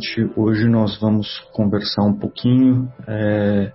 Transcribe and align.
gente. 0.00 0.30
Hoje 0.34 0.66
nós 0.66 0.98
vamos 0.98 1.28
conversar 1.52 2.02
um 2.02 2.18
pouquinho 2.18 2.90
é, 3.06 3.70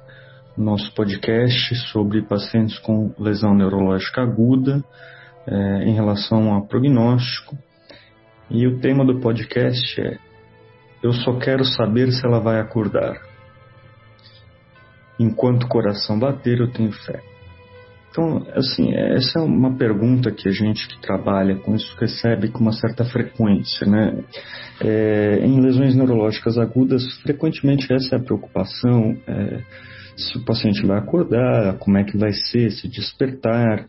no 0.57 0.65
nosso 0.65 0.94
podcast 0.96 1.75
sobre 1.91 2.23
pacientes 2.23 2.79
com 2.79 3.13
lesão 3.19 3.53
neurológica 3.53 4.21
aguda 4.21 4.83
é, 5.46 5.83
em 5.83 5.93
relação 5.93 6.51
ao 6.51 6.65
prognóstico. 6.65 7.56
E 8.49 8.65
o 8.65 8.79
tema 8.79 9.06
do 9.06 9.19
podcast 9.19 10.01
é 10.01 10.17
Eu 11.03 11.13
só 11.13 11.38
quero 11.38 11.63
saber 11.63 12.11
se 12.11 12.26
ela 12.26 12.39
vai 12.39 12.60
acordar. 12.60 13.21
Enquanto 15.19 15.63
o 15.63 15.69
coração 15.69 16.20
bater, 16.20 16.59
eu 16.59 16.71
tenho 16.71 16.91
fé. 16.91 17.21
Então, 18.16 18.47
assim, 18.55 18.93
essa 18.93 19.39
é 19.39 19.41
uma 19.41 19.75
pergunta 19.75 20.31
que 20.31 20.47
a 20.47 20.52
gente 20.52 20.88
que 20.88 21.02
trabalha 21.02 21.57
com 21.57 21.75
isso 21.75 21.93
recebe 21.99 22.47
com 22.47 22.59
uma 22.59 22.71
certa 22.71 23.03
frequência, 23.03 23.85
né? 23.85 24.23
É, 24.79 25.39
em 25.45 25.59
lesões 25.59 25.93
neurológicas 25.93 26.57
agudas, 26.57 27.03
frequentemente 27.23 27.91
essa 27.91 28.15
é 28.15 28.17
a 28.17 28.23
preocupação, 28.23 29.17
é, 29.27 29.59
se 30.15 30.37
o 30.37 30.45
paciente 30.45 30.85
vai 30.85 30.97
acordar, 30.97 31.77
como 31.77 31.97
é 31.97 32.05
que 32.05 32.17
vai 32.17 32.31
ser, 32.31 32.71
se 32.71 32.87
despertar. 32.87 33.85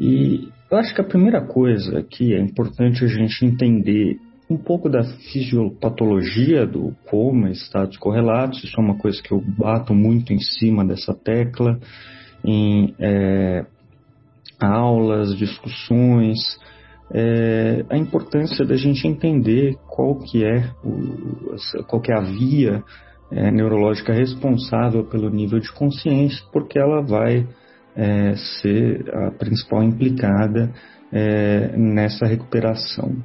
E 0.00 0.48
eu 0.68 0.76
acho 0.76 0.92
que 0.92 1.00
a 1.00 1.04
primeira 1.04 1.40
coisa 1.40 2.02
que 2.02 2.34
é 2.34 2.40
importante 2.40 3.04
a 3.04 3.08
gente 3.08 3.46
entender 3.46 4.18
um 4.50 4.56
pouco 4.56 4.88
da 4.90 5.04
fisiopatologia 5.04 6.66
do 6.66 6.92
coma, 7.08 7.50
estados 7.50 7.98
correlatos, 7.98 8.64
isso 8.64 8.74
é 8.80 8.82
uma 8.82 8.98
coisa 8.98 9.22
que 9.22 9.30
eu 9.30 9.40
bato 9.40 9.94
muito 9.94 10.32
em 10.32 10.40
cima 10.40 10.84
dessa 10.84 11.14
tecla, 11.14 11.78
em 12.44 12.94
é, 12.98 13.64
aulas, 14.60 15.36
discussões, 15.36 16.38
é, 17.12 17.84
a 17.88 17.96
importância 17.96 18.64
da 18.64 18.76
gente 18.76 19.06
entender 19.06 19.76
qual 19.88 20.18
que 20.18 20.44
é, 20.44 20.70
o, 20.84 21.56
qual 21.86 22.00
que 22.00 22.12
é 22.12 22.16
a 22.16 22.20
via 22.20 22.82
é, 23.30 23.50
neurológica 23.50 24.12
responsável 24.12 25.04
pelo 25.04 25.30
nível 25.30 25.58
de 25.58 25.72
consciência, 25.72 26.44
porque 26.52 26.78
ela 26.78 27.02
vai 27.02 27.46
é, 27.96 28.34
ser 28.36 29.04
a 29.14 29.30
principal 29.30 29.82
implicada 29.82 30.72
é, 31.12 31.76
nessa 31.76 32.26
recuperação. 32.26 33.16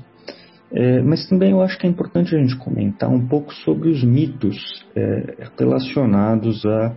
É, 0.71 1.01
mas 1.01 1.27
também 1.27 1.51
eu 1.51 1.61
acho 1.61 1.79
que 1.79 1.87
é 1.87 1.89
importante 1.89 2.35
a 2.35 2.39
gente 2.39 2.55
comentar 2.55 3.09
um 3.09 3.27
pouco 3.27 3.51
sobre 3.53 3.89
os 3.89 4.03
mitos 4.03 4.85
é, 4.95 5.47
relacionados 5.57 6.63
a 6.63 6.95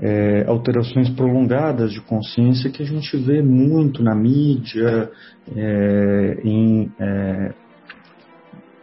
é, 0.00 0.44
alterações 0.46 1.08
prolongadas 1.10 1.92
de 1.92 2.00
consciência 2.00 2.70
que 2.70 2.82
a 2.82 2.86
gente 2.86 3.16
vê 3.16 3.42
muito 3.42 4.02
na 4.02 4.14
mídia, 4.14 5.10
é, 5.54 6.40
em 6.42 6.92
é, 6.98 7.54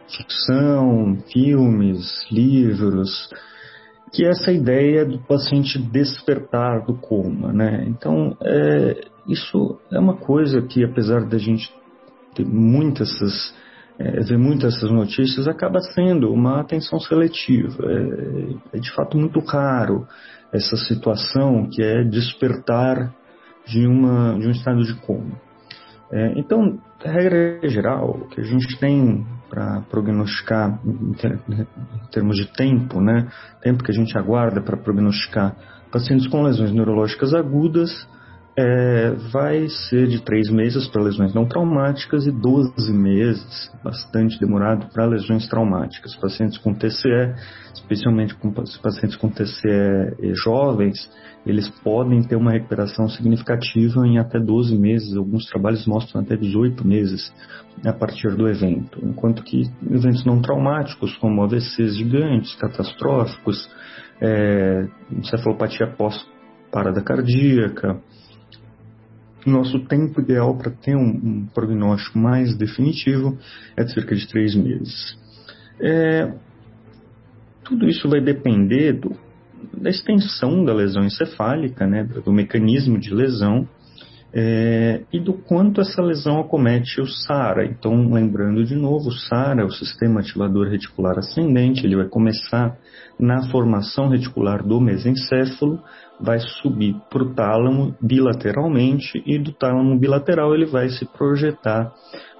ficção, 0.07 1.17
filmes, 1.31 2.25
livros, 2.31 3.29
que 4.11 4.25
é 4.25 4.29
essa 4.29 4.51
ideia 4.51 5.05
do 5.05 5.19
paciente 5.19 5.79
despertar 5.79 6.85
do 6.85 6.95
coma, 6.95 7.53
né? 7.53 7.85
Então, 7.87 8.35
é, 8.41 9.05
isso 9.27 9.79
é 9.91 9.99
uma 9.99 10.15
coisa 10.17 10.61
que, 10.61 10.83
apesar 10.83 11.25
da 11.25 11.37
gente 11.37 11.73
ter 12.35 12.45
muitas 12.45 13.09
essas, 13.09 13.53
é, 14.01 14.21
ver 14.21 14.37
muitas 14.37 14.75
essas 14.75 14.91
notícias, 14.91 15.47
acaba 15.47 15.79
sendo 15.79 16.31
uma 16.33 16.59
atenção 16.59 16.99
seletiva. 16.99 17.83
É, 17.85 18.77
é 18.77 18.79
de 18.79 18.91
fato 18.93 19.17
muito 19.17 19.39
raro 19.39 20.07
essa 20.51 20.75
situação 20.75 21.69
que 21.71 21.81
é 21.81 22.03
despertar 22.03 23.13
de, 23.65 23.85
uma, 23.85 24.37
de 24.39 24.47
um 24.47 24.51
estado 24.51 24.83
de 24.83 24.95
coma. 25.01 25.39
É, 26.11 26.33
então, 26.37 26.77
regra 26.99 27.69
geral, 27.69 28.21
o 28.21 28.27
que 28.27 28.41
a 28.41 28.43
gente 28.43 28.77
tem 28.79 29.25
para 29.49 29.81
prognosticar 29.89 30.79
em, 30.85 31.13
ter, 31.13 31.39
em, 31.49 31.65
termos 32.11 32.37
de 32.37 32.51
tempo, 32.53 32.99
né, 32.99 33.27
tempo 33.61 33.83
que 33.83 33.91
a 33.91 33.93
gente 33.93 34.17
aguarda 34.17 34.61
para 34.61 34.77
prognosticar 34.77 35.55
pacientes 35.91 36.27
com 36.27 36.41
lesões 36.41 36.71
neurológicas 36.71 37.33
agudas, 37.33 37.91
é, 38.57 39.11
vai 39.31 39.67
ser 39.69 40.07
de 40.07 40.21
três 40.21 40.49
meses 40.49 40.87
para 40.87 41.01
lesões 41.01 41.33
não 41.33 41.45
traumáticas 41.45 42.27
e 42.27 42.31
12 42.31 42.91
meses, 42.91 43.71
bastante 43.83 44.39
demorado, 44.39 44.87
para 44.91 45.05
lesões 45.05 45.47
traumáticas. 45.47 46.15
Pacientes 46.15 46.57
com 46.57 46.73
TCE, 46.73 47.33
especialmente 47.73 48.35
com 48.35 48.51
pacientes 48.51 49.15
com 49.15 49.29
TCE 49.29 50.33
jovens, 50.33 51.09
eles 51.45 51.69
podem 51.69 52.21
ter 52.21 52.35
uma 52.35 52.51
recuperação 52.51 53.07
significativa 53.09 54.05
em 54.05 54.19
até 54.19 54.37
12 54.37 54.77
meses. 54.77 55.15
Alguns 55.15 55.45
trabalhos 55.45 55.85
mostram 55.87 56.21
até 56.21 56.35
18 56.35 56.85
meses 56.85 57.33
a 57.85 57.93
partir 57.93 58.35
do 58.35 58.47
evento. 58.49 58.99
Enquanto 59.01 59.43
que 59.43 59.63
eventos 59.89 60.25
não 60.25 60.41
traumáticos, 60.41 61.15
como 61.17 61.41
AVCs 61.41 61.95
gigantes, 61.95 62.53
catastróficos, 62.55 63.69
é, 64.21 64.87
encefalopatia 65.11 65.87
pós-parada 65.87 67.01
cardíaca, 67.01 67.99
nosso 69.45 69.79
tempo 69.85 70.21
ideal 70.21 70.55
para 70.57 70.71
ter 70.71 70.95
um, 70.95 71.09
um, 71.09 71.45
prognóstico 71.53 72.17
mais 72.17 72.55
definitivo 72.55 73.37
é 73.75 73.83
de 73.83 73.93
cerca 73.93 74.15
de 74.15 74.27
três 74.27 74.55
meses. 74.55 75.17
É, 75.79 76.31
tudo 77.63 77.87
isso 77.87 78.07
vai 78.07 78.21
depender 78.21 78.93
do, 78.93 79.15
da 79.73 79.89
extensão 79.89 80.63
da 80.63 80.73
lesão 80.73 81.03
encefálica, 81.03 81.87
né, 81.87 82.03
do 82.03 82.31
mecanismo 82.31 82.99
de 82.99 83.13
lesão 83.13 83.67
é, 84.33 85.01
e 85.11 85.19
do 85.19 85.33
quanto 85.33 85.81
essa 85.81 86.01
lesão 86.01 86.39
acomete 86.39 87.01
o 87.01 87.05
SARA. 87.05 87.65
Então, 87.65 88.11
lembrando 88.11 88.63
de 88.63 88.75
novo, 88.75 89.09
o 89.09 89.11
SARA 89.11 89.61
é 89.61 89.65
o 89.65 89.71
sistema 89.71 90.21
ativador 90.21 90.69
reticular 90.69 91.17
ascendente, 91.17 91.85
ele 91.85 91.97
vai 91.97 92.07
começar 92.07 92.77
na 93.19 93.49
formação 93.49 94.09
reticular 94.09 94.65
do 94.65 94.79
mesencéfalo, 94.79 95.79
vai 96.19 96.39
subir 96.39 96.95
para 97.09 97.23
o 97.23 97.33
tálamo 97.33 97.95
bilateralmente 98.01 99.21
e 99.25 99.37
do 99.37 99.51
tálamo 99.51 99.97
bilateral 99.99 100.53
ele 100.53 100.65
vai 100.65 100.89
se 100.89 101.05
projetar 101.05 101.91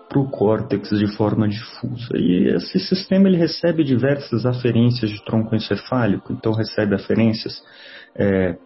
para 0.08 0.20
o 0.20 0.30
córtex 0.30 0.90
de 0.90 1.08
forma 1.16 1.48
difusa. 1.48 2.10
E 2.16 2.54
esse 2.56 2.80
sistema 2.80 3.28
ele 3.28 3.38
recebe 3.38 3.84
diversas 3.84 4.46
aferências 4.46 5.10
de 5.10 5.24
tronco 5.24 5.56
encefálico, 5.56 6.34
então 6.34 6.52
recebe 6.52 6.96
aferências 6.96 7.64
é, 8.16 8.58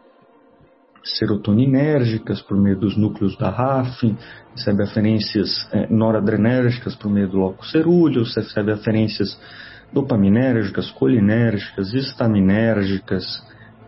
serotoninérgicas 1.05 2.41
por 2.41 2.57
meio 2.57 2.77
dos 2.77 2.97
núcleos 2.97 3.38
da 3.38 3.49
RAF, 3.49 4.16
recebe 4.55 4.83
aferências 4.83 5.67
é, 5.71 5.88
noradrenérgicas 5.88 6.95
por 6.95 7.09
meio 7.09 7.29
do 7.29 7.38
locus 7.38 7.71
cerúleus, 7.71 8.35
recebe 8.35 8.71
aferências 8.71 9.39
dopaminérgicas, 9.93 10.89
colinérgicas, 10.91 11.93
estaminérgicas, 11.93 13.23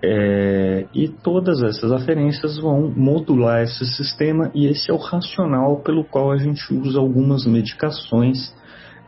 é, 0.02 0.86
e 0.94 1.08
todas 1.08 1.64
essas 1.64 1.92
aferências 1.92 2.58
vão 2.60 2.90
modular 2.96 3.64
esse 3.64 3.86
sistema 3.86 4.52
e 4.54 4.68
esse 4.68 4.92
é 4.92 4.94
o 4.94 4.98
racional 4.98 5.78
pelo 5.78 6.04
qual 6.04 6.32
a 6.32 6.38
gente 6.38 6.72
usa 6.72 7.00
algumas 7.00 7.46
medicações 7.48 8.56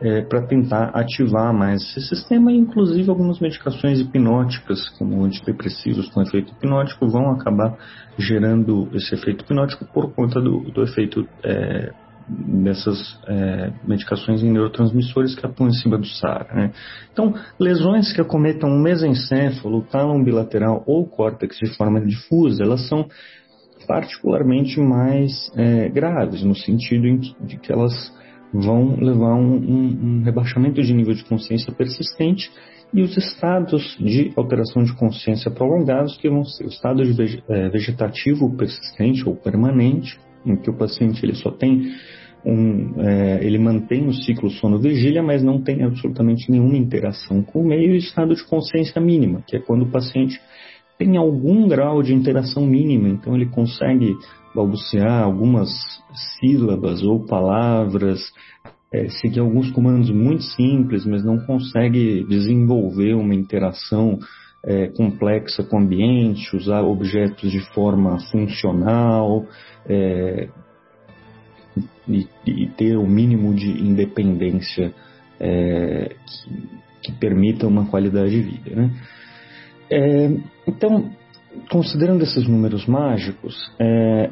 é, 0.02 0.22
para 0.22 0.42
tentar 0.42 0.92
ativar 0.94 1.54
mais 1.54 1.82
esse 1.82 2.02
sistema, 2.02 2.52
inclusive 2.52 3.10
algumas 3.10 3.40
medicações 3.40 4.00
hipnóticas, 4.00 4.88
como 4.98 5.24
antidepressivos 5.24 6.10
com 6.10 6.22
efeito 6.22 6.54
hipnótico, 6.54 7.08
vão 7.08 7.32
acabar 7.32 7.78
gerando 8.18 8.90
esse 8.94 9.14
efeito 9.14 9.44
hipnótico 9.44 9.86
por 9.86 10.14
conta 10.14 10.40
do, 10.40 10.62
do 10.72 10.84
efeito 10.84 11.28
é, 11.44 11.92
dessas 12.30 13.20
é, 13.28 13.74
medicações 13.86 14.44
em 14.44 14.52
neurotransmissores 14.52 15.36
que 15.36 15.46
atuam 15.46 15.70
em 15.70 15.74
cima 15.74 15.98
do 15.98 16.06
SAR. 16.06 16.48
Né? 16.54 16.72
Então, 17.12 17.34
lesões 17.60 18.14
que 18.14 18.22
acometam 18.22 18.70
o 18.70 18.80
mesencéfalo, 18.80 19.82
tálamo 19.82 20.24
bilateral 20.24 20.84
ou 20.86 21.06
córtex 21.08 21.58
de 21.58 21.76
forma 21.76 22.00
difusa, 22.00 22.64
elas 22.64 22.88
são 22.88 23.08
particularmente 23.88 24.80
mais 24.80 25.52
é, 25.56 25.90
graves, 25.90 26.44
no 26.44 26.56
sentido 26.56 27.18
de 27.42 27.58
que 27.58 27.72
elas 27.72 28.14
vão 28.54 28.96
levar 29.00 29.36
um, 29.36 29.56
um, 29.56 30.00
um 30.04 30.24
rebaixamento 30.24 30.82
de 30.82 30.94
nível 30.94 31.14
de 31.14 31.24
consciência 31.24 31.72
persistente 31.74 32.52
e 32.94 33.02
os 33.02 33.16
estados 33.16 33.96
de 34.00 34.32
alteração 34.36 34.84
de 34.84 34.94
consciência 34.96 35.52
prolongados, 35.52 36.18
que 36.18 36.30
vão 36.30 36.44
ser 36.44 36.66
o 36.66 36.70
estado 36.70 37.04
é, 37.04 37.70
vegetativo 37.70 38.56
persistente 38.56 39.28
ou 39.28 39.36
permanente, 39.36 40.20
em 40.46 40.56
que 40.56 40.70
o 40.70 40.74
paciente 40.74 41.24
ele 41.24 41.36
só 41.36 41.52
tem 41.52 41.92
um, 42.44 43.02
é, 43.02 43.44
ele 43.44 43.58
mantém 43.58 44.08
o 44.08 44.14
ciclo 44.14 44.50
sono-vigília, 44.50 45.22
mas 45.22 45.44
não 45.44 45.62
tem 45.62 45.84
absolutamente 45.84 46.50
nenhuma 46.50 46.78
interação 46.78 47.44
com 47.44 47.62
o 47.62 47.68
meio, 47.68 47.94
e 47.94 47.98
estado 47.98 48.34
de 48.34 48.44
consciência 48.44 49.00
mínima, 49.02 49.44
que 49.46 49.58
é 49.58 49.60
quando 49.60 49.84
o 49.84 49.92
paciente 49.92 50.40
tem 51.00 51.16
algum 51.16 51.66
grau 51.66 52.04
de 52.04 52.14
interação 52.14 52.66
mínima, 52.66 53.08
então 53.08 53.34
ele 53.34 53.46
consegue 53.46 54.18
balbuciar 54.54 55.24
algumas 55.24 55.70
sílabas 56.38 57.02
ou 57.02 57.26
palavras, 57.26 58.20
é, 58.92 59.08
seguir 59.08 59.40
alguns 59.40 59.72
comandos 59.72 60.12
muito 60.12 60.44
simples, 60.44 61.06
mas 61.06 61.24
não 61.24 61.40
consegue 61.46 62.26
desenvolver 62.26 63.14
uma 63.14 63.34
interação 63.34 64.20
é, 64.66 64.88
complexa 64.88 65.64
com 65.64 65.78
o 65.78 65.80
ambiente, 65.80 66.54
usar 66.54 66.82
objetos 66.82 67.50
de 67.50 67.62
forma 67.74 68.20
funcional 68.30 69.46
é, 69.88 70.50
e, 72.10 72.28
e, 72.46 72.68
ter 72.72 72.98
o 72.98 73.08
mínimo 73.08 73.54
de 73.54 73.70
independência 73.70 74.94
é, 75.40 76.14
que, 76.26 76.70
que 77.04 77.12
permita 77.14 77.66
uma 77.68 77.86
qualidade 77.86 78.32
de 78.32 78.42
vida. 78.42 78.76
Né? 78.76 78.92
Então, 80.70 81.10
considerando 81.70 82.24
esses 82.24 82.48
números 82.48 82.86
mágicos, 82.86 83.56
é, 83.80 84.32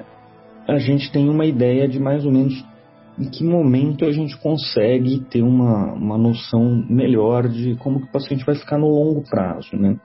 a 0.68 0.78
gente 0.78 1.12
tem 1.12 1.30
uma 1.30 1.46
ideia 1.46 1.88
de 1.88 2.00
mais 2.00 2.26
ou 2.26 2.32
menos 2.32 2.64
em 3.20 3.30
que 3.30 3.44
momento 3.44 4.06
a 4.06 4.12
gente 4.12 4.38
consegue 4.38 5.22
ter 5.22 5.42
uma, 5.42 5.94
uma 5.94 6.18
noção 6.18 6.86
melhor 6.88 7.48
de 7.48 7.76
como 7.78 8.00
que 8.00 8.08
o 8.08 8.12
paciente 8.12 8.46
vai 8.46 8.56
ficar 8.56 8.78
no 8.78 8.88
longo 8.88 9.24
prazo, 9.28 9.76
né? 9.76 9.98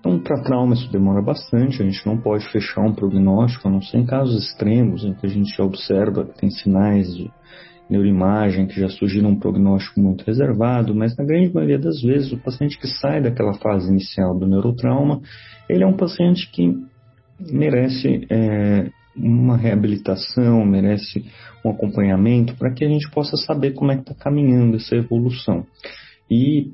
Então, 0.00 0.18
para 0.18 0.42
trauma 0.42 0.74
isso 0.74 0.90
demora 0.90 1.22
bastante, 1.22 1.82
a 1.82 1.84
gente 1.84 2.04
não 2.06 2.16
pode 2.16 2.50
fechar 2.50 2.80
um 2.80 2.94
prognóstico, 2.94 3.68
a 3.68 3.70
não 3.70 3.82
ser 3.82 3.98
em 3.98 4.06
casos 4.06 4.42
extremos, 4.44 5.04
em 5.04 5.12
que 5.12 5.26
a 5.26 5.28
gente 5.28 5.54
já 5.54 5.62
observa 5.62 6.24
que 6.24 6.40
tem 6.40 6.50
sinais 6.50 7.14
de 7.14 7.30
neuroimagem 7.90 8.66
que 8.66 8.80
já 8.80 8.88
surgiram 8.88 9.30
um 9.30 9.38
prognóstico 9.38 10.00
muito 10.00 10.24
reservado, 10.24 10.94
mas 10.94 11.16
na 11.16 11.24
grande 11.24 11.52
maioria 11.52 11.78
das 11.78 12.00
vezes 12.00 12.32
o 12.32 12.38
paciente 12.38 12.78
que 12.78 12.86
sai 12.86 13.20
daquela 13.20 13.54
fase 13.54 13.90
inicial 13.90 14.38
do 14.38 14.46
neurotrauma, 14.46 15.20
ele 15.68 15.82
é 15.82 15.86
um 15.86 15.96
paciente 15.96 16.50
que 16.50 16.72
merece 17.50 18.26
é, 18.30 18.90
uma 19.16 19.56
reabilitação, 19.56 20.64
merece 20.64 21.24
um 21.64 21.70
acompanhamento 21.70 22.54
para 22.56 22.72
que 22.72 22.84
a 22.84 22.88
gente 22.88 23.10
possa 23.10 23.36
saber 23.36 23.72
como 23.72 23.90
é 23.90 23.96
que 23.96 24.02
está 24.02 24.14
caminhando 24.14 24.76
essa 24.76 24.94
evolução. 24.94 25.66
E 26.30 26.72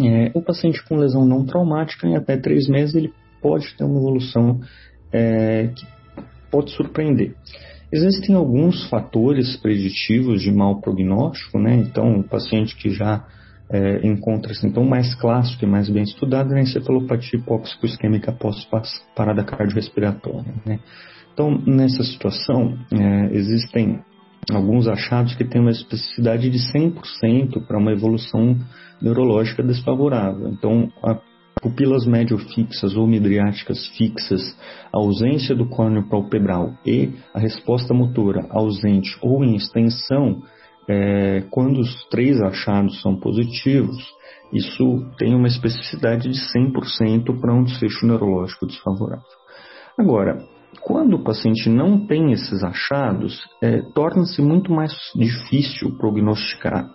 é, 0.00 0.30
o 0.34 0.42
paciente 0.42 0.84
com 0.84 0.96
lesão 0.96 1.24
não 1.24 1.44
traumática, 1.44 2.06
em 2.06 2.16
até 2.16 2.36
três 2.36 2.68
meses, 2.68 2.94
ele 2.94 3.12
pode 3.40 3.74
ter 3.76 3.84
uma 3.84 3.98
evolução 3.98 4.60
é, 5.12 5.68
que 5.68 5.86
pode 6.50 6.70
surpreender. 6.72 7.34
Existem 7.92 8.36
alguns 8.36 8.88
fatores 8.88 9.56
preditivos 9.56 10.42
de 10.42 10.52
mau 10.52 10.80
prognóstico, 10.80 11.58
né? 11.58 11.74
Então, 11.74 12.20
o 12.20 12.24
paciente 12.24 12.76
que 12.76 12.90
já 12.90 13.24
é, 13.68 14.06
encontra-se, 14.06 14.66
então, 14.66 14.84
mais 14.84 15.14
clássico 15.16 15.64
e 15.64 15.68
mais 15.68 15.88
bem 15.88 16.04
estudado 16.04 16.54
é 16.54 16.58
a 16.58 16.62
encefalopatia 16.62 17.38
hipóxico-isquêmica 17.38 18.32
pós-parada 18.32 19.42
cardiorrespiratória, 19.44 20.54
né? 20.64 20.78
Então, 21.32 21.60
nessa 21.66 22.04
situação, 22.04 22.78
é, 22.92 23.34
existem 23.34 24.00
alguns 24.52 24.86
achados 24.88 25.34
que 25.34 25.44
têm 25.44 25.60
uma 25.60 25.70
especificidade 25.70 26.50
de 26.50 26.58
100% 26.58 27.66
para 27.66 27.78
uma 27.78 27.92
evolução 27.92 28.56
neurológica 29.00 29.62
desfavorável. 29.62 30.48
Então, 30.48 30.92
a 31.02 31.18
pupilas 31.60 32.06
médio-fixas 32.06 32.96
ou 32.96 33.06
midriáticas 33.06 33.86
fixas, 33.96 34.40
ausência 34.92 35.54
do 35.54 35.68
córneo 35.68 36.08
palpebral 36.08 36.74
e 36.86 37.12
a 37.34 37.38
resposta 37.38 37.92
motora 37.92 38.46
ausente 38.50 39.16
ou 39.22 39.44
em 39.44 39.56
extensão, 39.56 40.42
é, 40.88 41.44
quando 41.50 41.80
os 41.80 42.08
três 42.08 42.40
achados 42.40 43.00
são 43.02 43.16
positivos, 43.16 43.96
isso 44.52 45.06
tem 45.18 45.34
uma 45.34 45.46
especificidade 45.46 46.28
de 46.28 46.38
100% 46.38 47.40
para 47.40 47.54
um 47.54 47.62
desfecho 47.62 48.06
neurológico 48.06 48.66
desfavorável. 48.66 49.24
Agora, 49.96 50.42
quando 50.80 51.14
o 51.14 51.22
paciente 51.22 51.68
não 51.68 52.06
tem 52.06 52.32
esses 52.32 52.64
achados, 52.64 53.44
é, 53.62 53.82
torna-se 53.94 54.40
muito 54.40 54.72
mais 54.72 54.92
difícil 55.14 55.96
prognosticar 55.98 56.90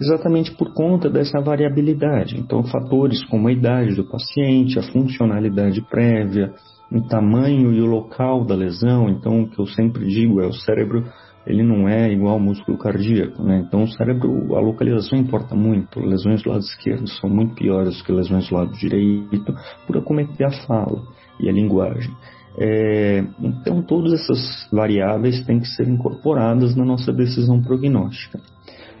exatamente 0.00 0.54
por 0.54 0.72
conta 0.72 1.10
dessa 1.10 1.40
variabilidade. 1.40 2.38
Então, 2.38 2.62
fatores 2.64 3.24
como 3.26 3.48
a 3.48 3.52
idade 3.52 3.94
do 3.94 4.04
paciente, 4.04 4.78
a 4.78 4.82
funcionalidade 4.82 5.80
prévia, 5.82 6.52
o 6.90 7.02
tamanho 7.02 7.72
e 7.72 7.80
o 7.80 7.86
local 7.86 8.44
da 8.44 8.54
lesão. 8.54 9.08
Então, 9.08 9.42
o 9.42 9.48
que 9.48 9.60
eu 9.60 9.66
sempre 9.66 10.06
digo 10.06 10.40
é 10.40 10.46
o 10.46 10.52
cérebro 10.52 11.04
ele 11.48 11.62
não 11.62 11.88
é 11.88 12.12
igual 12.12 12.34
ao 12.34 12.40
músculo 12.40 12.76
cardíaco, 12.76 13.42
né? 13.42 13.64
Então, 13.66 13.82
o 13.82 13.88
cérebro, 13.88 14.54
a 14.54 14.60
localização 14.60 15.18
importa 15.18 15.54
muito. 15.54 15.98
Lesões 15.98 16.42
do 16.42 16.50
lado 16.50 16.60
esquerdo 16.60 17.08
são 17.08 17.30
muito 17.30 17.54
piores 17.54 18.02
que 18.02 18.12
lesões 18.12 18.46
do 18.50 18.54
lado 18.54 18.72
direito 18.72 19.54
por 19.86 19.96
acometer 19.96 20.46
a 20.46 20.50
fala 20.66 21.02
e 21.40 21.48
a 21.48 21.52
linguagem. 21.52 22.14
É, 22.60 23.24
então, 23.40 23.80
todas 23.82 24.12
essas 24.12 24.68
variáveis 24.70 25.42
têm 25.46 25.58
que 25.58 25.68
ser 25.68 25.88
incorporadas 25.88 26.76
na 26.76 26.84
nossa 26.84 27.12
decisão 27.12 27.62
prognóstica. 27.62 28.38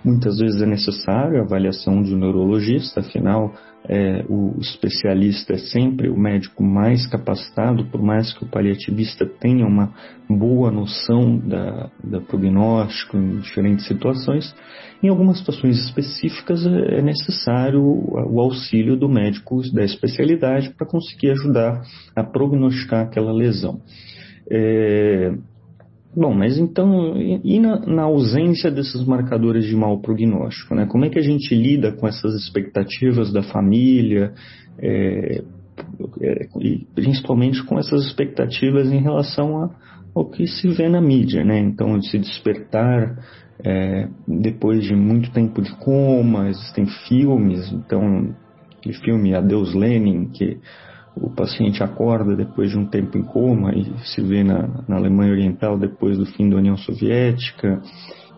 Muitas 0.04 0.38
vezes 0.38 0.62
é 0.62 0.66
necessário 0.66 1.40
a 1.40 1.44
avaliação 1.44 2.02
de 2.02 2.14
um 2.14 2.18
neurologista, 2.18 3.00
afinal, 3.00 3.52
é, 3.84 4.24
o 4.28 4.54
especialista 4.60 5.54
é 5.54 5.58
sempre 5.58 6.08
o 6.08 6.18
médico 6.18 6.62
mais 6.62 7.06
capacitado, 7.06 7.86
por 7.86 8.02
mais 8.02 8.32
que 8.32 8.44
o 8.44 8.48
paliativista 8.48 9.24
tenha 9.24 9.66
uma 9.66 9.92
boa 10.28 10.70
noção 10.70 11.38
da, 11.38 11.90
da 12.04 12.20
prognóstico 12.20 13.16
em 13.16 13.38
diferentes 13.38 13.86
situações. 13.86 14.54
Em 15.02 15.08
algumas 15.08 15.38
situações 15.38 15.78
específicas 15.78 16.66
é, 16.66 16.98
é 16.98 17.02
necessário 17.02 17.82
o 17.82 18.40
auxílio 18.40 18.96
do 18.96 19.08
médico 19.08 19.60
da 19.72 19.84
especialidade 19.84 20.74
para 20.76 20.86
conseguir 20.86 21.30
ajudar 21.30 21.80
a 22.14 22.22
prognosticar 22.22 23.06
aquela 23.06 23.32
lesão. 23.32 23.80
É, 24.50 25.32
Bom, 26.20 26.34
mas 26.34 26.58
então, 26.58 27.16
e 27.16 27.60
na, 27.60 27.78
na, 27.78 28.02
ausência 28.02 28.72
desses 28.72 29.06
marcadores 29.06 29.64
de 29.64 29.76
mau 29.76 30.00
prognóstico? 30.00 30.74
Né? 30.74 30.84
Como 30.84 31.04
é 31.04 31.08
que 31.08 31.18
a 31.20 31.22
gente 31.22 31.54
lida 31.54 31.92
com 31.92 32.08
essas 32.08 32.34
expectativas 32.34 33.32
da 33.32 33.40
família, 33.40 34.32
é, 34.80 35.44
é, 36.20 36.48
e 36.60 36.84
principalmente 36.92 37.62
com 37.62 37.78
essas 37.78 38.04
expectativas 38.04 38.90
em 38.90 39.00
relação 39.00 39.62
a, 39.62 39.70
ao 40.12 40.28
que 40.28 40.44
se 40.48 40.66
vê 40.66 40.88
na 40.88 41.00
mídia? 41.00 41.44
Né? 41.44 41.60
Então, 41.60 42.02
se 42.02 42.18
despertar 42.18 43.16
é, 43.64 44.08
depois 44.26 44.82
de 44.82 44.96
muito 44.96 45.30
tempo 45.30 45.62
de 45.62 45.70
coma, 45.76 46.48
existem 46.48 46.86
filmes, 47.06 47.70
então, 47.70 48.34
aquele 48.76 48.96
filme 48.96 49.36
Adeus 49.36 49.72
Lenin, 49.72 50.30
que 50.30 50.58
o 51.20 51.30
paciente 51.30 51.82
acorda 51.82 52.36
depois 52.36 52.70
de 52.70 52.78
um 52.78 52.86
tempo 52.86 53.18
em 53.18 53.22
coma 53.22 53.72
e 53.74 53.92
se 54.06 54.20
vê 54.22 54.42
na, 54.42 54.68
na 54.86 54.96
Alemanha 54.96 55.32
Oriental 55.32 55.78
depois 55.78 56.16
do 56.16 56.26
fim 56.26 56.48
da 56.48 56.56
União 56.56 56.76
Soviética, 56.76 57.80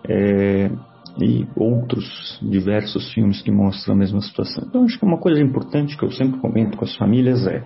é, 0.09 0.71
e 1.19 1.47
outros 1.57 2.39
diversos 2.43 3.13
filmes 3.13 3.43
que 3.43 3.51
mostram 3.51 3.95
a 3.95 3.99
mesma 3.99 4.21
situação. 4.21 4.65
Então, 4.67 4.85
acho 4.85 4.99
que 4.99 5.05
uma 5.05 5.19
coisa 5.19 5.41
importante 5.41 5.97
que 5.97 6.05
eu 6.05 6.13
sempre 6.13 6.39
comento 6.41 6.77
com 6.77 6.85
as 6.85 6.97
famílias 6.97 7.47
é, 7.47 7.65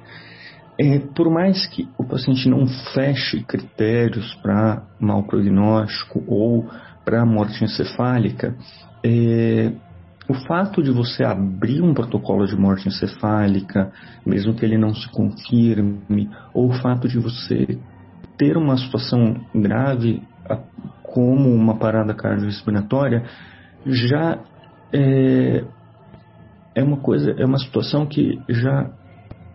é 0.78 0.99
por 1.14 1.31
mais 1.31 1.66
que 1.66 1.88
o 1.99 2.05
paciente 2.05 2.49
não 2.49 2.66
feche 2.94 3.43
critérios 3.44 4.34
para 4.37 4.82
mau 4.99 5.22
prognóstico 5.25 6.22
ou 6.26 6.66
para 7.05 7.25
morte 7.25 7.62
encefálica, 7.62 8.56
é, 9.05 9.73
o 10.28 10.35
fato 10.35 10.83
de 10.83 10.90
você 10.90 11.23
abrir 11.23 11.83
um 11.83 11.93
protocolo 11.93 12.47
de 12.47 12.57
morte 12.57 12.88
encefálica, 12.88 13.93
mesmo 14.25 14.54
que 14.54 14.64
ele 14.64 14.78
não 14.78 14.95
se 14.95 15.09
confirme, 15.11 16.31
ou 16.52 16.71
o 16.71 16.73
fato 16.73 17.07
de 17.09 17.19
você 17.19 17.78
ter 18.38 18.57
uma 18.57 18.76
situação 18.76 19.37
grave 19.54 20.23
como 21.02 21.52
uma 21.52 21.76
parada 21.76 22.14
cardiorrespiratória, 22.14 23.25
já 23.87 24.38
é, 24.93 25.64
é 26.75 26.83
uma 26.83 26.97
coisa, 26.97 27.33
é 27.33 27.45
uma 27.45 27.59
situação 27.59 28.07
que 28.07 28.40
já 28.49 28.90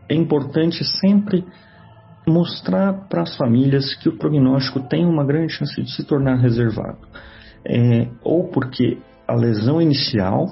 é 0.07 0.15
importante 0.15 0.83
sempre 0.99 1.45
mostrar 2.27 2.93
para 3.09 3.23
as 3.23 3.35
famílias 3.35 3.95
que 3.95 4.07
o 4.07 4.17
prognóstico 4.17 4.81
tem 4.81 5.05
uma 5.05 5.25
grande 5.25 5.51
chance 5.53 5.81
de 5.81 5.91
se 5.91 6.03
tornar 6.03 6.35
reservado. 6.35 6.99
É, 7.65 8.07
ou 8.23 8.47
porque 8.49 8.99
a 9.29 9.35
lesão 9.35 9.79
inicial 9.81 10.47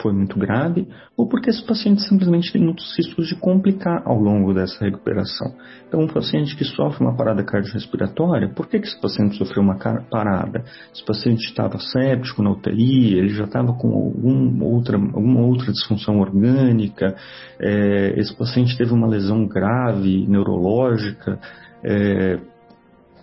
foi 0.00 0.12
muito 0.12 0.38
grave, 0.38 0.86
ou 1.16 1.28
porque 1.28 1.50
esse 1.50 1.66
paciente 1.66 2.02
simplesmente 2.02 2.52
tem 2.52 2.62
muitos 2.62 2.96
riscos 2.96 3.26
de 3.26 3.34
complicar 3.34 4.00
ao 4.04 4.16
longo 4.16 4.54
dessa 4.54 4.84
recuperação. 4.84 5.52
Então, 5.88 6.02
um 6.02 6.06
paciente 6.06 6.56
que 6.56 6.64
sofre 6.64 7.02
uma 7.04 7.16
parada 7.16 7.42
cardiorrespiratória, 7.42 8.48
por 8.48 8.68
que, 8.68 8.78
que 8.78 8.86
esse 8.86 9.00
paciente 9.00 9.36
sofreu 9.36 9.60
uma 9.60 9.76
parada? 9.76 10.64
Esse 10.94 11.04
paciente 11.04 11.44
estava 11.46 11.78
séptico 11.78 12.42
na 12.42 12.52
UTI, 12.52 13.18
ele 13.18 13.30
já 13.30 13.42
estava 13.42 13.72
com 13.72 13.88
algum 13.88 14.62
outra, 14.62 14.96
alguma 14.96 15.40
outra 15.40 15.72
disfunção 15.72 16.20
orgânica, 16.20 17.16
é, 17.58 18.14
esse 18.16 18.36
paciente 18.36 18.78
teve 18.78 18.92
uma 18.92 19.08
lesão 19.08 19.46
grave 19.48 20.28
neurológica, 20.28 21.40
é, 21.82 22.38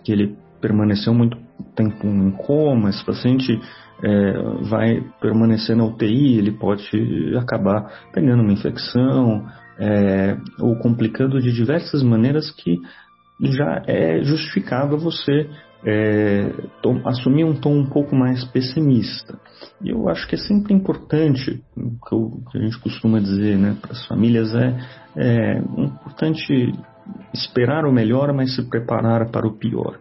que 0.04 0.12
ele 0.12 0.36
permaneceu 0.60 1.14
muito 1.14 1.36
tempo 1.74 2.06
em 2.06 2.30
coma, 2.32 2.90
esse 2.90 3.04
paciente 3.04 3.60
é, 4.02 4.32
vai 4.68 5.02
permanecer 5.20 5.76
na 5.76 5.84
UTI, 5.84 6.38
ele 6.38 6.52
pode 6.52 6.88
acabar 7.36 8.08
pegando 8.12 8.42
uma 8.42 8.52
infecção 8.52 9.46
é, 9.78 10.36
ou 10.58 10.76
complicando 10.76 11.40
de 11.40 11.52
diversas 11.52 12.02
maneiras 12.02 12.50
que 12.50 12.78
já 13.42 13.82
é 13.86 14.22
justificável 14.22 14.98
você 14.98 15.48
é, 15.84 16.52
tom, 16.82 17.00
assumir 17.06 17.44
um 17.44 17.54
tom 17.54 17.74
um 17.74 17.86
pouco 17.86 18.14
mais 18.14 18.44
pessimista. 18.44 19.38
E 19.82 19.90
eu 19.90 20.08
acho 20.08 20.28
que 20.28 20.34
é 20.34 20.38
sempre 20.38 20.74
importante, 20.74 21.62
o 21.76 22.06
que, 22.06 22.14
eu, 22.14 22.42
que 22.50 22.58
a 22.58 22.60
gente 22.60 22.78
costuma 22.78 23.18
dizer 23.18 23.56
né, 23.58 23.76
para 23.80 23.92
as 23.92 24.06
famílias 24.06 24.54
é, 24.54 24.76
é 25.16 25.58
importante 25.58 26.72
esperar 27.32 27.86
o 27.86 27.92
melhor, 27.92 28.32
mas 28.32 28.54
se 28.54 28.62
preparar 28.68 29.30
para 29.30 29.46
o 29.46 29.56
pior. 29.56 29.98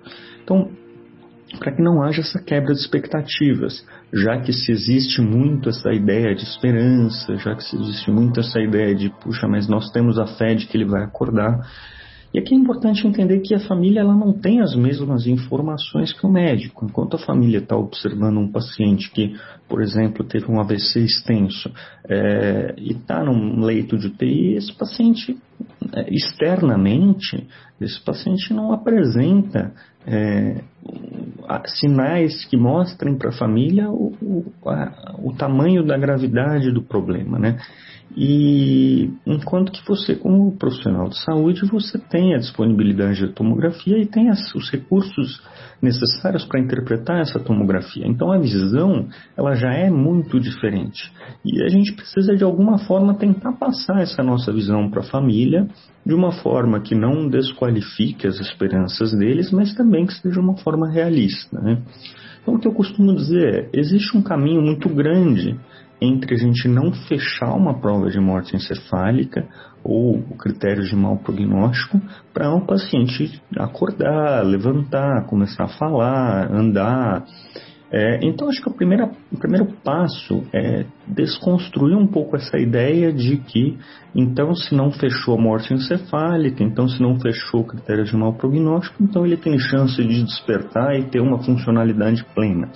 Então, 0.50 0.68
para 1.60 1.76
que 1.76 1.82
não 1.82 2.02
haja 2.02 2.22
essa 2.22 2.42
quebra 2.42 2.74
de 2.74 2.80
expectativas, 2.80 3.86
já 4.12 4.40
que 4.40 4.52
se 4.52 4.72
existe 4.72 5.22
muito 5.22 5.70
essa 5.70 5.92
ideia 5.94 6.34
de 6.34 6.44
esperança, 6.44 7.38
já 7.38 7.56
que 7.56 7.64
se 7.64 7.76
existe 7.76 8.10
muito 8.10 8.40
essa 8.40 8.60
ideia 8.60 8.96
de, 8.96 9.12
puxa, 9.22 9.48
mas 9.48 9.68
nós 9.68 9.92
temos 9.92 10.18
a 10.18 10.26
fé 10.26 10.56
de 10.56 10.66
que 10.66 10.76
ele 10.76 10.86
vai 10.86 11.04
acordar, 11.04 11.60
e 12.32 12.38
aqui 12.38 12.54
é 12.54 12.58
importante 12.58 13.08
entender 13.08 13.40
que 13.40 13.56
a 13.56 13.60
família 13.60 14.02
ela 14.02 14.16
não 14.16 14.34
tem 14.34 14.62
as 14.62 14.76
mesmas 14.76 15.26
informações 15.26 16.14
que 16.14 16.26
o 16.28 16.32
médico. 16.32 16.86
Enquanto 16.86 17.16
a 17.16 17.20
família 17.20 17.58
está 17.58 17.76
observando 17.76 18.38
um 18.38 18.52
paciente 18.52 19.10
que, 19.12 19.36
por 19.68 19.82
exemplo, 19.82 20.24
teve 20.24 20.46
um 20.46 20.60
AVC 20.60 21.00
extenso 21.00 21.72
é, 22.08 22.76
e 22.78 22.92
está 22.92 23.24
num 23.24 23.66
leito 23.66 23.98
de 23.98 24.08
UTI, 24.08 24.54
esse 24.58 24.72
paciente 24.74 25.36
é, 25.92 26.14
externamente, 26.14 27.48
esse 27.82 28.00
paciente 28.00 28.54
não 28.54 28.74
apresenta 28.74 29.74
é, 30.10 30.56
sinais 31.66 32.46
que 32.46 32.58
mostrem 32.58 33.16
para 33.16 33.30
a 33.30 33.34
família 33.34 33.90
o, 33.90 34.16
o, 34.22 34.70
a, 34.70 35.16
o 35.20 35.34
tamanho 35.34 35.86
da 35.86 35.98
gravidade 35.98 36.72
do 36.72 36.82
problema, 36.82 37.38
né? 37.38 37.60
E 38.18 39.12
enquanto 39.26 39.72
que 39.72 39.86
você, 39.88 40.16
como 40.16 40.58
profissional 40.58 41.10
de 41.10 41.20
saúde, 41.24 41.66
você 41.66 41.98
tem 41.98 42.34
a 42.34 42.40
disponibilidade 42.40 43.26
da 43.26 43.32
tomografia 43.32 43.98
e 43.98 44.06
tem 44.06 44.30
as, 44.30 44.54
os 44.56 44.70
recursos 44.72 45.42
necessários 45.82 46.44
para 46.46 46.60
interpretar 46.60 47.20
essa 47.22 47.40
tomografia. 47.40 48.06
Então 48.06 48.32
a 48.32 48.38
visão 48.38 49.08
ela 49.38 49.56
já 49.56 49.72
é 49.72 49.90
muito 49.90 50.40
diferente 50.40 51.12
e 51.46 51.64
a 51.64 51.70
gente 51.70 51.94
precisa 51.94 52.36
de 52.36 52.44
alguma 52.44 52.80
forma 52.80 53.14
tentar 53.14 53.54
passar 53.54 54.02
essa 54.02 54.24
nossa 54.24 54.52
visão 54.52 54.90
para 54.90 55.02
a 55.02 55.06
família 55.10 55.68
de 56.06 56.14
uma 56.14 56.32
forma 56.32 56.80
que 56.82 56.96
não 56.96 57.30
desqualifique 57.30 58.28
as 58.28 58.40
esperanças 58.40 59.14
deles, 59.14 59.52
mas 59.52 59.74
também 59.74 60.06
que 60.06 60.14
seja 60.14 60.40
uma 60.40 60.58
forma 60.58 60.90
realista. 60.90 61.60
Né? 61.62 61.82
Então 62.42 62.56
o 62.56 62.60
que 62.60 62.68
eu 62.68 62.74
costumo 62.74 63.16
dizer 63.16 63.70
é, 63.74 63.80
existe 63.80 64.18
um 64.18 64.22
caminho 64.22 64.62
muito 64.62 64.90
grande 64.90 65.58
entre 66.02 66.36
a 66.36 66.38
gente 66.38 66.68
não 66.68 66.92
fechar 67.08 67.54
uma 67.54 67.80
prova 67.80 68.10
de 68.10 68.20
morte 68.20 68.56
encefálica 68.56 69.48
ou 69.84 70.22
critérios 70.38 70.90
de 70.90 70.96
mau 70.96 71.18
prognóstico 71.18 72.02
para 72.34 72.54
um 72.54 72.66
paciente 72.66 73.42
acordar, 73.58 74.44
levantar, 74.46 75.26
começar 75.26 75.66
a 75.66 75.70
falar, 75.70 76.52
andar. 76.52 77.26
É, 77.92 78.20
então, 78.22 78.48
acho 78.48 78.62
que 78.62 78.70
o 78.70 78.74
primeiro, 78.74 79.10
o 79.32 79.38
primeiro 79.38 79.66
passo 79.84 80.44
é 80.54 80.86
desconstruir 81.08 81.98
um 81.98 82.06
pouco 82.06 82.36
essa 82.36 82.58
ideia 82.60 83.12
de 83.12 83.38
que, 83.38 83.80
então, 84.14 84.54
se 84.54 84.76
não 84.76 84.92
fechou 84.92 85.36
a 85.36 85.42
morte 85.42 85.74
encefálica, 85.74 86.64
então, 86.64 86.88
se 86.88 87.02
não 87.02 87.20
fechou 87.20 87.62
o 87.62 87.68
critério 87.68 88.06
de 88.06 88.16
mau 88.16 88.34
prognóstico, 88.34 89.02
então 89.02 89.26
ele 89.26 89.38
tem 89.38 89.58
chance 89.58 89.96
de 89.96 90.24
despertar 90.24 91.00
e 91.00 91.06
ter 91.06 91.20
uma 91.20 91.40
funcionalidade 91.40 92.24
plena. 92.36 92.70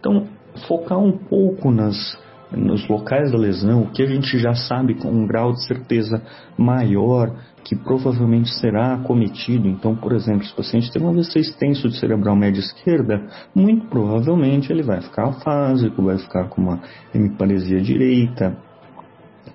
Então, 0.00 0.26
focar 0.66 0.98
um 0.98 1.12
pouco 1.12 1.70
nas 1.70 2.18
nos 2.50 2.88
locais 2.88 3.30
da 3.30 3.38
lesão, 3.38 3.82
o 3.82 3.90
que 3.90 4.02
a 4.02 4.06
gente 4.06 4.38
já 4.38 4.54
sabe 4.54 4.94
com 4.94 5.10
um 5.10 5.26
grau 5.26 5.52
de 5.52 5.66
certeza 5.66 6.22
maior 6.56 7.34
que 7.62 7.76
provavelmente 7.76 8.48
será 8.54 8.94
acometido. 8.94 9.68
Então, 9.68 9.94
por 9.94 10.12
exemplo, 10.12 10.44
se 10.44 10.52
o 10.52 10.56
paciente 10.56 10.90
tem 10.90 11.02
um 11.02 11.10
AVC 11.10 11.38
extenso 11.40 11.88
de 11.88 11.98
cerebral 11.98 12.34
média 12.34 12.60
esquerda, 12.60 13.26
muito 13.54 13.86
provavelmente 13.88 14.72
ele 14.72 14.82
vai 14.82 15.02
ficar 15.02 15.28
afásico, 15.28 16.02
vai 16.02 16.16
ficar 16.16 16.48
com 16.48 16.62
uma 16.62 16.80
hemiparesia 17.14 17.80
direita 17.80 18.56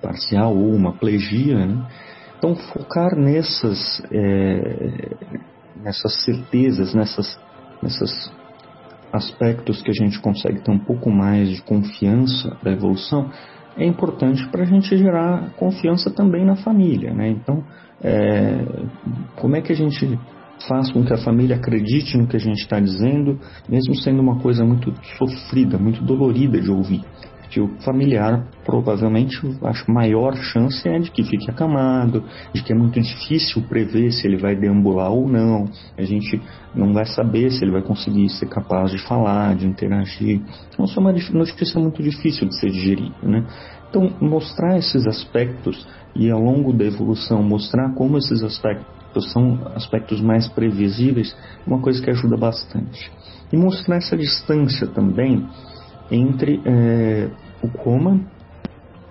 parcial 0.01 0.55
ou 0.55 0.75
uma 0.75 0.93
plegia. 0.93 1.65
Né? 1.65 1.87
Então, 2.37 2.55
focar 2.55 3.15
nessas, 3.15 4.03
é, 4.11 5.15
nessas 5.81 6.23
certezas, 6.23 6.93
nessas, 6.93 7.39
nessas 7.81 8.31
aspectos 9.13 9.81
que 9.81 9.91
a 9.91 9.93
gente 9.93 10.19
consegue 10.19 10.61
ter 10.61 10.71
um 10.71 10.79
pouco 10.79 11.11
mais 11.11 11.49
de 11.49 11.61
confiança 11.61 12.57
da 12.63 12.71
evolução, 12.71 13.29
é 13.77 13.85
importante 13.85 14.47
para 14.49 14.63
a 14.63 14.65
gente 14.65 14.97
gerar 14.97 15.51
confiança 15.55 16.09
também 16.09 16.43
na 16.43 16.55
família. 16.55 17.13
Né? 17.13 17.29
Então, 17.29 17.63
é, 18.03 18.65
como 19.35 19.55
é 19.55 19.61
que 19.61 19.71
a 19.71 19.75
gente 19.75 20.19
faz 20.67 20.91
com 20.91 21.03
que 21.03 21.13
a 21.13 21.17
família 21.17 21.55
acredite 21.55 22.17
no 22.17 22.27
que 22.27 22.35
a 22.35 22.39
gente 22.39 22.59
está 22.59 22.79
dizendo, 22.79 23.39
mesmo 23.69 23.95
sendo 23.95 24.21
uma 24.21 24.39
coisa 24.39 24.65
muito 24.65 24.93
sofrida, 25.17 25.77
muito 25.77 26.03
dolorida 26.03 26.59
de 26.59 26.71
ouvir? 26.71 27.03
O 27.59 27.69
familiar 27.83 28.47
provavelmente 28.65 29.39
acho 29.63 29.91
maior 29.91 30.35
chance 30.35 30.87
é 30.87 30.99
de 30.99 31.11
que 31.11 31.23
fique 31.23 31.49
acamado, 31.49 32.23
de 32.53 32.63
que 32.63 32.71
é 32.71 32.75
muito 32.75 32.99
difícil 32.99 33.61
prever 33.63 34.11
se 34.11 34.27
ele 34.27 34.37
vai 34.37 34.55
deambular 34.55 35.11
ou 35.11 35.27
não. 35.27 35.65
A 35.97 36.03
gente 36.03 36.41
não 36.73 36.93
vai 36.93 37.05
saber 37.05 37.51
se 37.51 37.63
ele 37.63 37.71
vai 37.71 37.81
conseguir 37.81 38.29
ser 38.29 38.47
capaz 38.47 38.91
de 38.91 38.97
falar, 38.99 39.55
de 39.55 39.65
interagir. 39.65 40.41
Então, 40.69 40.85
isso 40.85 40.99
é 40.99 41.01
uma 41.01 41.11
notícia 41.11 41.79
muito 41.79 42.01
difícil 42.01 42.47
de 42.47 42.59
ser 42.59 42.69
digerida, 42.69 43.15
né? 43.21 43.45
Então, 43.89 44.09
mostrar 44.19 44.77
esses 44.77 45.05
aspectos 45.05 45.87
e 46.15 46.29
ao 46.29 46.41
longo 46.41 46.73
da 46.73 46.83
evolução 46.83 47.43
mostrar 47.43 47.93
como 47.93 48.17
esses 48.17 48.41
aspectos 48.41 49.31
são 49.31 49.59
aspectos 49.75 50.19
mais 50.21 50.47
previsíveis, 50.47 51.35
é 51.65 51.69
uma 51.69 51.79
coisa 51.79 52.01
que 52.01 52.09
ajuda 52.09 52.35
bastante. 52.35 53.11
E 53.51 53.57
mostrar 53.57 53.97
essa 53.97 54.17
distância 54.17 54.87
também 54.87 55.47
entre 56.09 56.59
é, 56.65 57.29
o 57.63 57.69
coma 57.69 58.19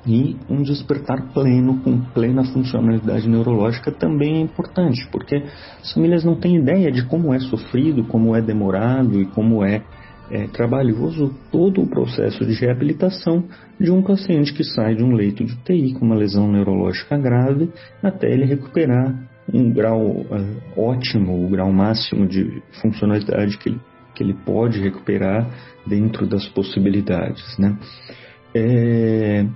e 0.06 0.36
um 0.50 0.62
despertar 0.62 1.32
pleno, 1.32 1.80
com 1.80 2.00
plena 2.12 2.44
funcionalidade 2.44 3.28
neurológica, 3.28 3.90
também 3.90 4.36
é 4.36 4.40
importante, 4.40 5.06
porque 5.10 5.36
as 5.80 5.92
famílias 5.92 6.24
não 6.24 6.34
têm 6.34 6.56
ideia 6.56 6.90
de 6.90 7.04
como 7.06 7.32
é 7.32 7.38
sofrido, 7.38 8.04
como 8.04 8.34
é 8.34 8.42
demorado 8.42 9.20
e 9.20 9.26
como 9.26 9.64
é, 9.64 9.82
é 10.30 10.48
trabalhoso 10.48 11.32
todo 11.52 11.80
o 11.80 11.86
processo 11.86 12.44
de 12.44 12.52
reabilitação 12.54 13.44
de 13.78 13.90
um 13.90 14.02
paciente 14.02 14.52
que 14.52 14.64
sai 14.64 14.96
de 14.96 15.04
um 15.04 15.12
leito 15.12 15.44
de 15.44 15.52
UTI 15.52 15.94
com 15.94 16.04
uma 16.04 16.16
lesão 16.16 16.50
neurológica 16.50 17.16
grave 17.16 17.70
até 18.02 18.30
ele 18.30 18.44
recuperar 18.44 19.14
um 19.52 19.72
grau 19.72 20.00
uh, 20.00 20.62
ótimo, 20.76 21.44
o 21.44 21.48
grau 21.48 21.72
máximo 21.72 22.26
de 22.26 22.62
funcionalidade 22.80 23.58
que 23.58 23.68
ele, 23.68 23.80
que 24.14 24.22
ele 24.22 24.34
pode 24.34 24.80
recuperar 24.80 25.48
dentro 25.86 26.26
das 26.26 26.46
possibilidades, 26.48 27.58
né? 27.58 27.76
É... 28.54 29.46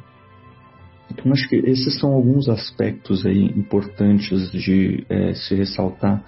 Então, 1.11 1.33
acho 1.33 1.49
que 1.49 1.57
esses 1.57 1.99
são 2.01 2.13
alguns 2.13 2.49
aspectos 2.49 3.25
aí 3.25 3.45
importantes 3.45 4.51
de 4.51 5.07
é, 5.09 5.35
se 5.35 5.55
ressaltar 5.55 6.25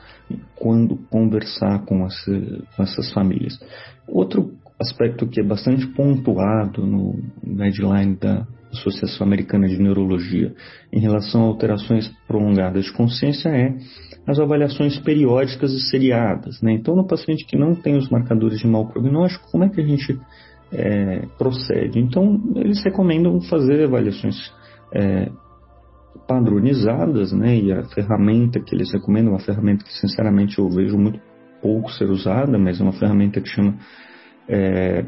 quando 0.54 0.96
conversar 1.10 1.84
com, 1.84 2.06
essa, 2.06 2.64
com, 2.76 2.82
essas 2.82 3.12
famílias. 3.12 3.58
Outro 4.06 4.52
aspecto 4.78 5.26
que 5.26 5.40
é 5.40 5.44
bastante 5.44 5.86
pontuado 5.88 6.86
no 6.86 7.18
guideline 7.44 8.16
da 8.16 8.46
Associação 8.72 9.26
Americana 9.26 9.66
de 9.66 9.78
Neurologia 9.78 10.54
em 10.92 11.00
relação 11.00 11.42
a 11.42 11.46
alterações 11.46 12.08
prolongadas 12.26 12.84
de 12.84 12.92
consciência 12.92 13.48
é 13.48 13.74
as 14.26 14.38
avaliações 14.38 14.98
periódicas 14.98 15.72
e 15.72 15.80
seriadas. 15.90 16.60
Né? 16.60 16.72
Então, 16.72 16.94
no 16.94 17.06
paciente 17.06 17.46
que 17.46 17.56
não 17.56 17.74
tem 17.74 17.96
os 17.96 18.10
marcadores 18.10 18.60
de 18.60 18.66
mau 18.66 18.86
prognóstico, 18.86 19.50
como 19.50 19.64
é 19.64 19.68
que 19.68 19.80
a 19.80 19.86
gente 19.86 20.18
é, 20.72 21.26
procede. 21.38 21.98
Então, 21.98 22.40
eles 22.56 22.82
recomendam 22.84 23.40
fazer 23.42 23.84
avaliações 23.84 24.52
é, 24.92 25.30
padronizadas, 26.26 27.32
né? 27.32 27.56
E 27.56 27.72
a 27.72 27.84
ferramenta 27.84 28.60
que 28.60 28.74
eles 28.74 28.92
recomendam, 28.92 29.32
uma 29.32 29.40
ferramenta 29.40 29.84
que 29.84 29.92
sinceramente 29.92 30.58
eu 30.58 30.68
vejo 30.68 30.98
muito 30.98 31.20
pouco 31.60 31.90
ser 31.92 32.08
usada, 32.10 32.58
mas 32.58 32.80
é 32.80 32.82
uma 32.82 32.92
ferramenta 32.92 33.40
que 33.40 33.48
chama 33.48 33.74
é, 34.48 35.04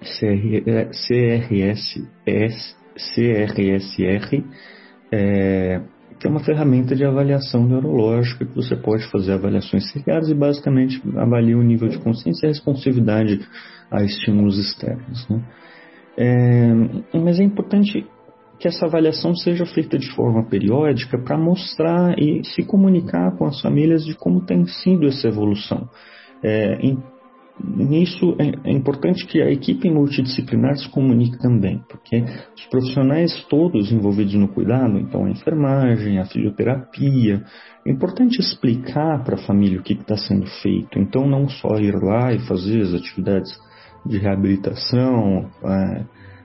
CR, 0.00 0.90
CRS, 0.92 2.06
CRSR, 2.96 4.44
é, 5.12 5.80
que 6.18 6.26
é 6.26 6.30
uma 6.30 6.40
ferramenta 6.40 6.96
de 6.96 7.04
avaliação 7.04 7.66
neurológica 7.66 8.44
que 8.44 8.54
você 8.54 8.74
pode 8.74 9.08
fazer 9.10 9.32
avaliações 9.32 9.90
seriadas 9.92 10.28
e 10.28 10.34
basicamente 10.34 11.00
avalia 11.16 11.56
o 11.56 11.62
nível 11.62 11.88
de 11.88 11.98
consciência 11.98 12.46
e 12.46 12.48
responsividade 12.48 13.40
a 13.90 14.02
estímulos 14.02 14.58
externos. 14.58 15.28
Né? 15.28 15.42
É, 16.16 17.18
mas 17.18 17.38
é 17.38 17.44
importante 17.44 18.04
que 18.58 18.66
essa 18.66 18.86
avaliação 18.86 19.36
seja 19.36 19.64
feita 19.64 19.96
de 19.96 20.10
forma 20.10 20.44
periódica 20.44 21.16
para 21.16 21.38
mostrar 21.38 22.18
e 22.18 22.42
se 22.44 22.64
comunicar 22.64 23.36
com 23.36 23.46
as 23.46 23.60
famílias 23.60 24.04
de 24.04 24.14
como 24.16 24.44
tem 24.44 24.66
sido 24.66 25.06
essa 25.06 25.28
evolução. 25.28 25.88
É, 26.42 26.78
nisso 27.62 28.36
é, 28.38 28.70
é, 28.70 28.72
importante 28.72 29.26
que 29.26 29.40
a 29.40 29.50
equipe 29.50 29.90
multidisciplinar 29.90 30.76
se 30.76 30.88
comunique 30.88 31.38
também, 31.38 31.82
porque 31.88 32.24
os 32.56 32.66
profissionais 32.66 33.44
todos 33.48 33.90
envolvidos 33.92 34.34
no 34.34 34.48
cuidado, 34.48 34.98
então 34.98 35.24
a 35.24 35.30
enfermagem, 35.30 36.18
a 36.18 36.24
fisioterapia, 36.24 37.42
é 37.86 37.90
importante 37.90 38.38
explicar 38.40 39.24
para 39.24 39.36
a 39.36 39.46
família 39.46 39.80
o 39.80 39.82
que 39.82 39.94
está 39.94 40.16
sendo 40.16 40.46
feito. 40.62 40.98
Então 40.98 41.26
não 41.26 41.48
só 41.48 41.78
ir 41.78 41.94
lá 41.94 42.32
e 42.32 42.38
fazer 42.40 42.82
as 42.82 42.94
atividades 42.94 43.50
de 44.04 44.18
reabilitação, 44.18 45.48
é, 45.64 46.04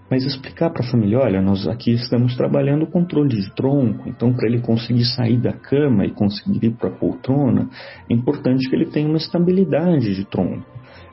mas 0.09 0.25
explicar 0.25 0.69
para 0.69 0.85
a 0.85 0.91
família, 0.91 1.19
olha, 1.19 1.41
nós 1.41 1.67
aqui 1.67 1.91
estamos 1.91 2.35
trabalhando 2.35 2.83
o 2.83 2.91
controle 2.91 3.29
de 3.29 3.53
tronco, 3.55 4.07
então 4.07 4.33
para 4.33 4.47
ele 4.47 4.61
conseguir 4.61 5.05
sair 5.05 5.37
da 5.37 5.53
cama 5.53 6.05
e 6.05 6.11
conseguir 6.11 6.67
ir 6.67 6.71
para 6.73 6.89
a 6.89 6.91
poltrona, 6.91 7.69
é 8.09 8.13
importante 8.13 8.69
que 8.69 8.75
ele 8.75 8.85
tenha 8.85 9.07
uma 9.07 9.17
estabilidade 9.17 10.13
de 10.13 10.25
tronco. 10.25 10.63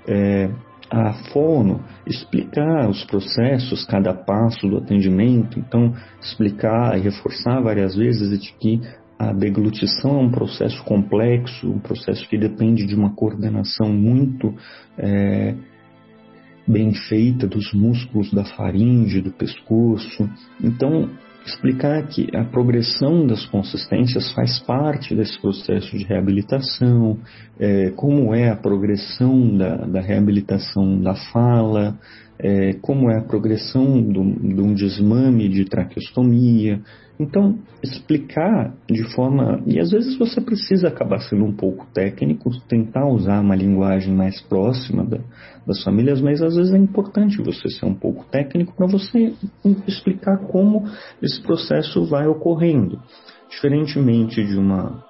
É, 0.06 0.50
a 0.90 1.12
fono, 1.32 1.84
explicar 2.06 2.88
os 2.88 3.04
processos, 3.04 3.84
cada 3.84 4.12
passo 4.12 4.66
do 4.68 4.78
atendimento, 4.78 5.58
então 5.58 5.94
explicar 6.20 6.98
e 6.98 7.02
reforçar 7.02 7.60
várias 7.60 7.94
vezes 7.94 8.40
de 8.40 8.52
que 8.54 8.80
a 9.16 9.32
deglutição 9.32 10.18
é 10.18 10.22
um 10.22 10.30
processo 10.30 10.82
complexo, 10.84 11.70
um 11.70 11.78
processo 11.78 12.26
que 12.28 12.38
depende 12.38 12.86
de 12.86 12.94
uma 12.94 13.14
coordenação 13.14 13.88
muito 13.90 14.54
é, 14.98 15.54
bem 16.66 16.94
feita 16.94 17.46
dos 17.46 17.72
músculos 17.72 18.32
da 18.32 18.44
faringe, 18.44 19.20
do 19.20 19.30
pescoço. 19.30 20.28
Então, 20.62 21.10
explicar 21.50 22.06
que 22.06 22.28
a 22.34 22.44
progressão 22.44 23.26
das 23.26 23.44
consistências 23.46 24.30
faz 24.32 24.58
parte 24.60 25.14
desse 25.14 25.40
processo 25.40 25.96
de 25.96 26.04
reabilitação, 26.04 27.18
é, 27.58 27.90
como 27.90 28.34
é 28.34 28.48
a 28.48 28.56
progressão 28.56 29.56
da, 29.56 29.76
da 29.76 30.00
reabilitação 30.00 31.00
da 31.00 31.14
fala, 31.32 31.98
é, 32.42 32.72
como 32.80 33.10
é 33.10 33.18
a 33.18 33.22
progressão 33.22 34.02
de 34.02 34.18
um 34.18 34.74
desmame 34.74 35.48
de 35.48 35.64
traqueostomia. 35.64 36.80
Então, 37.18 37.58
explicar 37.82 38.74
de 38.88 39.02
forma. 39.14 39.62
E 39.66 39.78
às 39.78 39.90
vezes 39.90 40.16
você 40.16 40.40
precisa 40.40 40.88
acabar 40.88 41.20
sendo 41.20 41.44
um 41.44 41.52
pouco 41.52 41.86
técnico, 41.92 42.50
tentar 42.66 43.06
usar 43.06 43.40
uma 43.40 43.54
linguagem 43.54 44.14
mais 44.14 44.40
próxima 44.40 45.04
da, 45.04 45.18
das 45.66 45.84
famílias, 45.84 46.20
mas 46.22 46.40
às 46.40 46.56
vezes 46.56 46.72
é 46.72 46.78
importante 46.78 47.42
você 47.42 47.68
ser 47.68 47.84
um 47.84 47.94
pouco 47.94 48.24
técnico 48.30 48.74
para 48.74 48.86
você 48.86 49.34
explicar 49.86 50.38
como 50.46 50.84
esse 51.20 51.42
processo 51.42 52.06
vai 52.06 52.26
ocorrendo. 52.26 52.98
Diferentemente 53.50 54.42
de 54.42 54.56
uma 54.56 55.04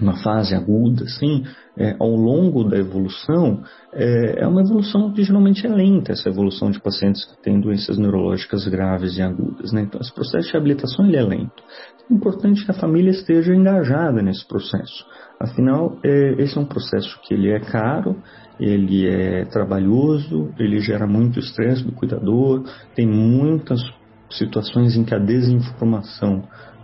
uma 0.00 0.16
fase 0.22 0.54
aguda, 0.54 1.04
assim, 1.04 1.44
é, 1.76 1.96
ao 1.98 2.14
longo 2.14 2.64
da 2.64 2.76
evolução, 2.78 3.62
é, 3.92 4.42
é, 4.42 4.46
uma 4.46 4.60
evolução 4.60 5.12
que 5.12 5.22
geralmente 5.22 5.66
é 5.66 5.68
lenta, 5.68 6.12
essa 6.12 6.28
evolução 6.28 6.70
de 6.70 6.80
pacientes 6.80 7.24
que 7.24 7.42
têm 7.42 7.60
doenças 7.60 7.98
neurológicas 7.98 8.66
graves 8.66 9.16
e 9.16 9.22
agudas. 9.22 9.72
Né? 9.72 9.82
Então, 9.82 10.00
esse 10.00 10.12
processo 10.12 10.46
de 10.46 10.52
reabilitação 10.52 11.06
ele 11.06 11.16
é 11.16 11.22
lento. 11.22 11.62
É 12.10 12.14
importante 12.14 12.64
que 12.64 12.70
a 12.70 12.74
família 12.74 13.10
esteja 13.10 13.54
engajada 13.54 14.20
nesse 14.22 14.46
processo. 14.46 15.04
Afinal, 15.38 15.98
é, 16.04 16.42
esse 16.42 16.58
é 16.58 16.60
um 16.60 16.66
processo 16.66 17.18
que 17.22 17.32
ele 17.32 17.50
é 17.50 17.60
caro, 17.60 18.16
ele 18.58 19.08
é 19.08 19.46
trabalhoso, 19.46 20.52
ele 20.58 20.80
gera 20.80 21.06
muito 21.06 21.38
estresse 21.38 21.82
do 21.82 21.92
cuidador, 21.92 22.64
tem 22.94 23.06
muitas 23.06 23.80
situações 24.30 24.96
em 24.96 25.04
que 25.04 25.14
a 25.14 25.18
desinformação 25.18 26.42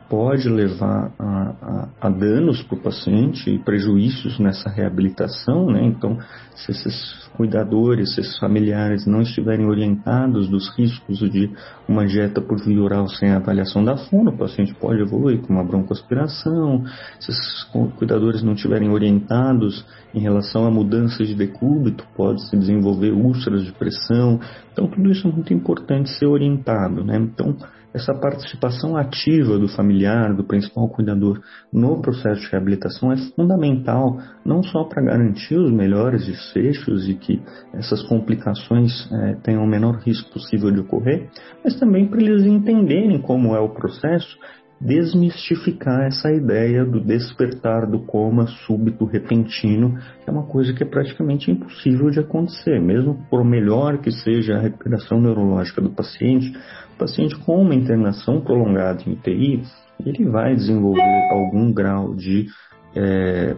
pode 0.09 0.49
levar 0.49 1.13
a, 1.19 1.25
a, 1.25 1.89
a 2.01 2.11
danos 2.11 2.63
para 2.63 2.79
o 2.79 2.81
paciente 2.81 3.51
e 3.51 3.59
prejuízos 3.59 4.39
nessa 4.39 4.71
reabilitação, 4.71 5.67
né? 5.67 5.85
Então, 5.85 6.19
se 6.55 6.71
esses 6.71 7.27
cuidadores, 7.37 8.15
se 8.15 8.21
esses 8.21 8.39
familiares 8.39 9.07
não 9.07 9.21
estiverem 9.21 9.67
orientados 9.67 10.49
dos 10.49 10.75
riscos 10.77 11.19
de 11.19 11.51
uma 11.89 12.07
dieta 12.07 12.41
por 12.41 12.59
via 12.65 12.81
oral 12.81 13.09
sem 13.09 13.31
avaliação 13.31 13.85
da 13.85 13.97
fono, 13.97 14.31
o 14.31 14.39
paciente 14.39 14.75
pode 14.75 15.03
evoluir 15.03 15.41
com 15.43 15.53
uma 15.53 15.65
broncoaspiração. 15.65 16.85
Se 17.21 17.31
esses 17.31 17.65
cuidadores 17.97 18.43
não 18.43 18.55
estiverem 18.55 18.89
orientados 18.89 19.85
em 20.15 20.21
relação 20.21 20.67
a 20.67 20.71
mudanças 20.71 21.29
de 21.29 21.35
decúbito, 21.35 22.05
pode 22.17 22.43
se 22.49 22.57
desenvolver 22.57 23.13
úlceras 23.13 23.65
de 23.65 23.73
pressão. 23.73 24.41
Então, 24.73 24.87
tudo 24.89 25.11
isso 25.11 25.29
é 25.29 25.31
muito 25.31 25.53
importante 25.53 26.11
ser 26.11 26.27
orientado, 26.27 27.05
né? 27.05 27.17
Então, 27.19 27.57
essa 27.97 28.15
participação 28.15 28.95
ativa 28.95 29.59
do 29.59 29.69
familiar, 29.69 30.35
do 30.35 30.45
principal 30.45 30.87
cuidador 30.91 31.41
no 31.73 32.03
processo 32.03 32.43
de 32.43 32.51
reabilitação 32.51 33.11
é 33.11 33.17
fundamental, 33.35 34.19
não 34.45 34.63
só 34.63 34.85
para 34.85 35.03
garantir 35.03 35.57
os 35.57 35.73
melhores 35.73 36.27
desfechos 36.27 37.09
e 37.09 37.15
que 37.15 37.43
essas 37.73 38.03
complicações 38.03 38.93
é, 39.11 39.37
tenham 39.43 39.65
o 39.65 39.67
menor 39.67 39.97
risco 40.01 40.31
possível 40.31 40.71
de 40.71 40.81
ocorrer, 40.81 41.31
mas 41.65 41.79
também 41.81 42.07
para 42.07 42.21
eles 42.21 42.45
entenderem 42.45 43.19
como 43.23 43.57
é 43.57 43.61
o 43.61 43.71
processo 43.71 44.37
desmistificar 44.81 46.03
essa 46.03 46.31
ideia 46.31 46.85
do 46.85 47.01
despertar 47.01 47.87
do 47.87 48.01
coma 48.01 48.47
súbito 48.47 49.05
repentino, 49.05 49.99
que 50.23 50.29
é 50.29 50.33
uma 50.33 50.45
coisa 50.45 50.73
que 50.73 50.83
é 50.83 50.87
praticamente 50.87 51.51
impossível 51.51 52.11
de 52.11 52.21
acontecer, 52.21 52.81
mesmo 52.81 53.27
por 53.31 53.45
melhor 53.45 53.99
que 53.99 54.11
seja 54.11 54.57
a 54.57 54.61
recuperação 54.61 55.21
neurológica 55.21 55.81
do 55.81 55.91
paciente, 55.91 56.53
o 56.95 56.99
paciente 56.99 57.37
com 57.39 57.63
uma 57.63 57.75
internação 57.75 58.41
prolongada 58.41 59.03
em 59.07 59.13
UTI, 59.13 59.63
ele 60.05 60.29
vai 60.29 60.55
desenvolver 60.55 61.31
algum 61.31 61.73
grau 61.73 62.15
de, 62.15 62.47
é, 62.95 63.57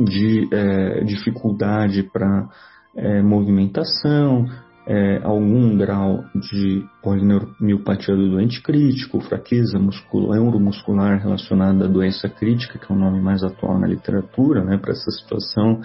de 0.00 0.48
é, 0.50 1.04
dificuldade 1.04 2.02
para 2.04 2.48
é, 2.96 3.22
movimentação, 3.22 4.46
é, 4.90 5.20
algum 5.22 5.76
grau 5.76 6.24
de 6.34 6.84
polineuropatía 7.00 8.16
do 8.16 8.28
doente 8.28 8.60
crítico, 8.60 9.20
fraqueza 9.20 9.78
muscular, 9.78 10.40
neuromuscular 10.40 11.22
relacionada 11.22 11.84
à 11.84 11.88
doença 11.88 12.28
crítica, 12.28 12.76
que 12.76 12.92
é 12.92 12.96
o 12.96 12.98
nome 12.98 13.20
mais 13.20 13.44
atual 13.44 13.78
na 13.78 13.86
literatura 13.86 14.64
né, 14.64 14.76
para 14.78 14.90
essa 14.90 15.08
situação. 15.12 15.80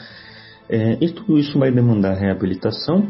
É, 0.68 0.98
e 1.00 1.12
tudo 1.12 1.38
isso 1.38 1.60
vai 1.60 1.72
demandar 1.72 2.16
reabilitação. 2.16 3.08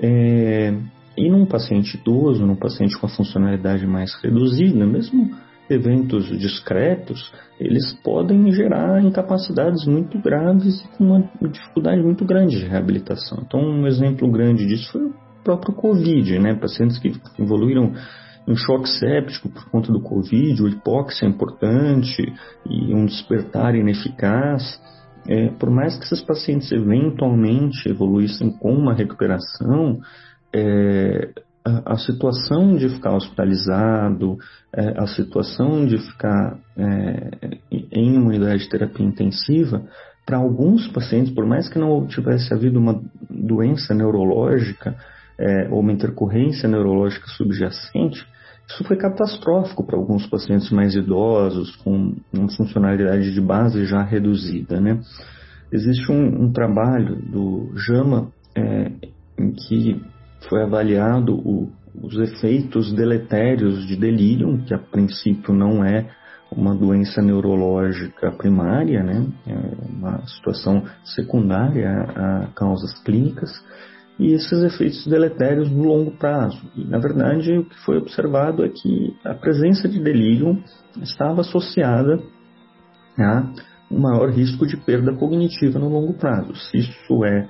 É, 0.00 0.72
e 1.14 1.28
num 1.28 1.44
paciente 1.44 1.98
idoso, 1.98 2.46
num 2.46 2.56
paciente 2.56 2.96
com 2.98 3.04
a 3.04 3.10
funcionalidade 3.10 3.86
mais 3.86 4.14
reduzida, 4.22 4.86
mesmo 4.86 5.36
eventos 5.70 6.26
discretos, 6.38 7.32
eles 7.60 7.92
podem 8.02 8.50
gerar 8.52 9.02
incapacidades 9.02 9.86
muito 9.86 10.18
graves 10.18 10.80
e 10.82 10.88
com 10.96 11.04
uma 11.04 11.30
dificuldade 11.50 12.02
muito 12.02 12.24
grande 12.24 12.58
de 12.58 12.66
reabilitação. 12.66 13.42
Então, 13.46 13.60
um 13.60 13.86
exemplo 13.86 14.30
grande 14.30 14.66
disso 14.66 14.92
foi 14.92 15.06
o 15.06 15.14
próprio 15.44 15.74
Covid, 15.74 16.38
né? 16.38 16.54
Pacientes 16.54 16.98
que 16.98 17.12
evoluíram 17.38 17.92
em 18.46 18.56
choque 18.56 18.88
séptico 18.88 19.50
por 19.50 19.68
conta 19.70 19.92
do 19.92 20.00
Covid, 20.00 20.66
hipóxia 20.68 21.26
é 21.26 21.28
importante 21.28 22.22
e 22.64 22.94
um 22.94 23.04
despertar 23.04 23.74
ineficaz. 23.74 24.80
É, 25.28 25.50
por 25.50 25.68
mais 25.68 25.96
que 25.98 26.04
esses 26.04 26.22
pacientes 26.22 26.72
eventualmente 26.72 27.86
evoluíssem 27.86 28.50
com 28.50 28.72
uma 28.72 28.94
recuperação, 28.94 29.98
é, 30.54 31.30
a, 31.84 31.96
situação 31.96 32.76
de 32.76 32.88
ficar 32.88 33.14
hospitalizado, 33.14 34.38
é, 34.74 35.00
a 35.00 35.06
situação 35.06 35.86
de 35.86 35.98
ficar 35.98 36.58
é, 36.76 37.58
em 37.70 38.14
imunidade 38.14 38.64
de 38.64 38.68
terapia 38.68 39.06
intensiva, 39.06 39.82
para 40.24 40.36
alguns 40.36 40.86
pacientes, 40.88 41.32
por 41.32 41.46
mais 41.46 41.68
que 41.68 41.78
não 41.78 42.06
tivesse 42.06 42.52
havido 42.52 42.78
uma 42.78 43.00
doença 43.30 43.94
neurológica 43.94 44.94
é, 45.38 45.68
ou 45.70 45.80
uma 45.80 45.92
intercorrência 45.92 46.68
neurológica 46.68 47.26
subjacente, 47.28 48.26
isso 48.68 48.84
foi 48.84 48.96
catastrófico 48.96 49.82
para 49.86 49.96
alguns 49.96 50.26
pacientes 50.26 50.70
mais 50.70 50.94
idosos, 50.94 51.74
com 51.76 52.14
uma 52.30 52.50
funcionalidade 52.50 53.32
de 53.32 53.40
base 53.40 53.86
já 53.86 54.02
reduzida. 54.02 54.78
Né? 54.78 55.00
Existe 55.72 56.12
um, 56.12 56.44
um 56.44 56.52
trabalho 56.52 57.16
do 57.16 57.72
JAMA 57.74 58.30
é, 58.54 58.92
em 59.38 59.52
que 59.52 60.02
foi 60.48 60.62
avaliado 60.62 61.34
o, 61.34 61.70
os 62.02 62.16
efeitos 62.18 62.92
deletérios 62.92 63.86
de 63.86 63.96
delírio, 63.96 64.62
que 64.64 64.74
a 64.74 64.78
princípio 64.78 65.52
não 65.52 65.84
é 65.84 66.10
uma 66.50 66.74
doença 66.74 67.20
neurológica 67.20 68.30
primária, 68.32 69.02
né? 69.02 69.26
é 69.46 69.86
uma 69.86 70.26
situação 70.26 70.82
secundária 71.04 71.90
a 71.90 72.46
causas 72.54 72.98
clínicas, 73.02 73.50
e 74.18 74.32
esses 74.32 74.64
efeitos 74.64 75.06
deletérios 75.06 75.70
no 75.70 75.84
longo 75.84 76.10
prazo. 76.12 76.60
E, 76.74 76.84
na 76.84 76.98
verdade, 76.98 77.56
o 77.56 77.64
que 77.64 77.78
foi 77.84 77.98
observado 77.98 78.64
é 78.64 78.68
que 78.68 79.16
a 79.24 79.34
presença 79.34 79.88
de 79.88 80.02
delírio 80.02 80.60
estava 81.00 81.42
associada 81.42 82.20
a 83.16 83.52
um 83.90 84.00
maior 84.00 84.30
risco 84.30 84.66
de 84.66 84.76
perda 84.76 85.14
cognitiva 85.14 85.78
no 85.78 85.88
longo 85.88 86.14
prazo. 86.14 86.54
Se 86.56 86.78
isso 86.78 87.24
é 87.24 87.48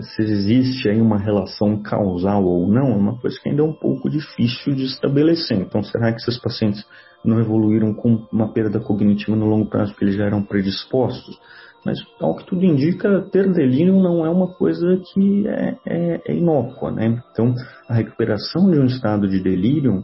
se 0.00 0.22
existe 0.22 0.88
aí 0.88 1.00
uma 1.00 1.18
relação 1.18 1.80
causal 1.82 2.44
ou 2.44 2.66
não, 2.68 2.92
é 2.92 2.96
uma 2.96 3.18
coisa 3.18 3.38
que 3.40 3.48
ainda 3.48 3.62
é 3.62 3.64
um 3.64 3.72
pouco 3.72 4.08
difícil 4.08 4.74
de 4.74 4.84
estabelecer. 4.84 5.58
Então, 5.58 5.82
será 5.82 6.12
que 6.12 6.20
esses 6.20 6.38
pacientes 6.38 6.84
não 7.24 7.40
evoluíram 7.40 7.94
com 7.94 8.26
uma 8.32 8.52
perda 8.52 8.80
cognitiva 8.80 9.36
no 9.36 9.46
longo 9.46 9.68
prazo 9.68 9.92
porque 9.92 10.04
eles 10.04 10.16
já 10.16 10.24
eram 10.24 10.42
predispostos? 10.42 11.38
Mas, 11.84 11.98
ao 12.20 12.36
que 12.36 12.44
tudo 12.44 12.64
indica, 12.64 13.22
ter 13.30 13.50
delírio 13.52 13.94
não 13.94 14.26
é 14.26 14.30
uma 14.30 14.48
coisa 14.48 15.00
que 15.12 15.46
é, 15.46 15.76
é, 15.86 16.20
é 16.26 16.34
inócua, 16.36 16.90
né? 16.90 17.22
Então, 17.32 17.54
a 17.88 17.94
recuperação 17.94 18.70
de 18.70 18.78
um 18.78 18.86
estado 18.86 19.28
de 19.28 19.40
delírio, 19.40 20.02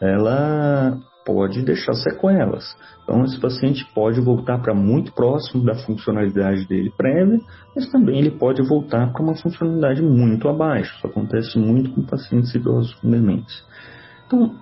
ela 0.00 0.98
pode 1.24 1.62
deixar 1.62 1.94
sequelas. 1.94 2.76
Então, 3.02 3.24
esse 3.24 3.40
paciente 3.40 3.86
pode 3.94 4.20
voltar 4.20 4.58
para 4.58 4.74
muito 4.74 5.12
próximo 5.12 5.64
da 5.64 5.74
funcionalidade 5.74 6.66
dele 6.66 6.92
prévia, 6.96 7.38
mas 7.74 7.90
também 7.90 8.18
ele 8.18 8.30
pode 8.30 8.62
voltar 8.62 9.12
para 9.12 9.22
uma 9.22 9.34
funcionalidade 9.34 10.02
muito 10.02 10.48
abaixo. 10.48 10.96
Isso 10.96 11.06
acontece 11.06 11.58
muito 11.58 11.90
com 11.92 12.02
pacientes 12.02 12.54
idosos 12.54 12.94
com 12.94 13.10
demência. 13.10 13.62
Então, 14.26 14.54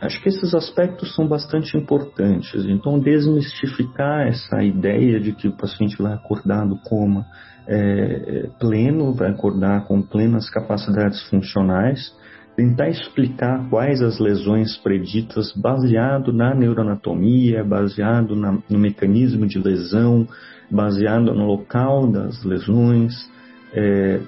acho 0.00 0.22
que 0.22 0.28
esses 0.28 0.54
aspectos 0.54 1.14
são 1.14 1.26
bastante 1.26 1.76
importantes. 1.76 2.64
Então, 2.66 2.98
desmistificar 2.98 4.26
essa 4.26 4.62
ideia 4.62 5.20
de 5.20 5.32
que 5.32 5.48
o 5.48 5.56
paciente 5.56 6.00
vai 6.00 6.14
acordar 6.14 6.66
do 6.66 6.76
coma 6.76 7.26
é, 7.68 8.48
pleno, 8.60 9.12
vai 9.12 9.30
acordar 9.30 9.86
com 9.86 10.00
plenas 10.00 10.48
capacidades 10.50 11.22
funcionais, 11.28 12.14
tentar 12.56 12.88
explicar 12.88 13.68
quais 13.68 14.00
as 14.00 14.18
lesões 14.18 14.76
preditas 14.78 15.52
baseado 15.52 16.32
na 16.32 16.54
neuroanatomia, 16.54 17.62
baseado 17.62 18.34
na, 18.34 18.58
no 18.68 18.78
mecanismo 18.78 19.46
de 19.46 19.58
lesão, 19.58 20.26
baseado 20.70 21.34
no 21.34 21.46
local 21.46 22.10
das 22.10 22.42
lesões, 22.42 23.30
é, 23.74 24.20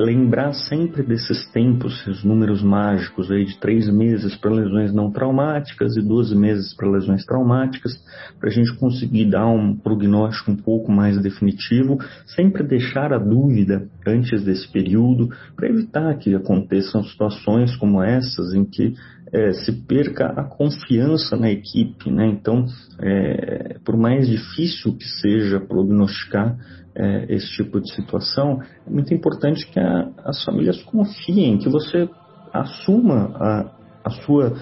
lembrar 0.00 0.52
sempre 0.54 1.02
desses 1.02 1.44
tempos, 1.50 2.00
esses 2.00 2.24
números 2.24 2.62
mágicos 2.62 3.30
aí 3.30 3.44
de 3.44 3.58
três 3.58 3.92
meses 3.92 4.34
para 4.36 4.50
lesões 4.50 4.92
não 4.92 5.10
traumáticas 5.10 5.96
e 5.96 6.02
12 6.02 6.34
meses 6.34 6.74
para 6.74 6.90
lesões 6.90 7.24
traumáticas, 7.26 7.92
para 8.40 8.48
a 8.48 8.52
gente 8.52 8.74
conseguir 8.76 9.26
dar 9.26 9.46
um 9.46 9.76
prognóstico 9.76 10.50
um 10.50 10.56
pouco 10.56 10.90
mais 10.90 11.20
definitivo, 11.20 11.98
sempre 12.26 12.62
deixar 12.62 13.12
a 13.12 13.18
dúvida 13.18 13.86
antes 14.06 14.42
desse 14.42 14.70
período, 14.72 15.28
para 15.54 15.68
evitar 15.68 16.16
que 16.16 16.34
aconteçam 16.34 17.04
situações 17.04 17.76
como 17.76 18.02
essas 18.02 18.54
em 18.54 18.64
que 18.64 18.94
é, 19.32 19.52
se 19.52 19.72
perca 19.72 20.26
a 20.26 20.44
confiança 20.44 21.36
na 21.36 21.50
equipe, 21.50 22.10
né? 22.10 22.26
Então, 22.26 22.66
é, 23.00 23.78
por 23.84 23.96
mais 23.96 24.28
difícil 24.28 24.94
que 24.96 25.08
seja 25.20 25.58
prognosticar 25.58 26.56
é, 26.94 27.34
esse 27.34 27.48
tipo 27.52 27.80
de 27.80 27.92
situação, 27.94 28.60
é 28.86 28.90
muito 28.90 29.14
importante 29.14 29.66
que 29.66 29.80
a, 29.80 30.10
as 30.24 30.44
famílias 30.44 30.82
confiem, 30.82 31.58
que 31.58 31.68
você 31.68 32.08
assuma 32.52 33.32
a, 33.34 33.70
a 34.04 34.10
sua 34.10 34.54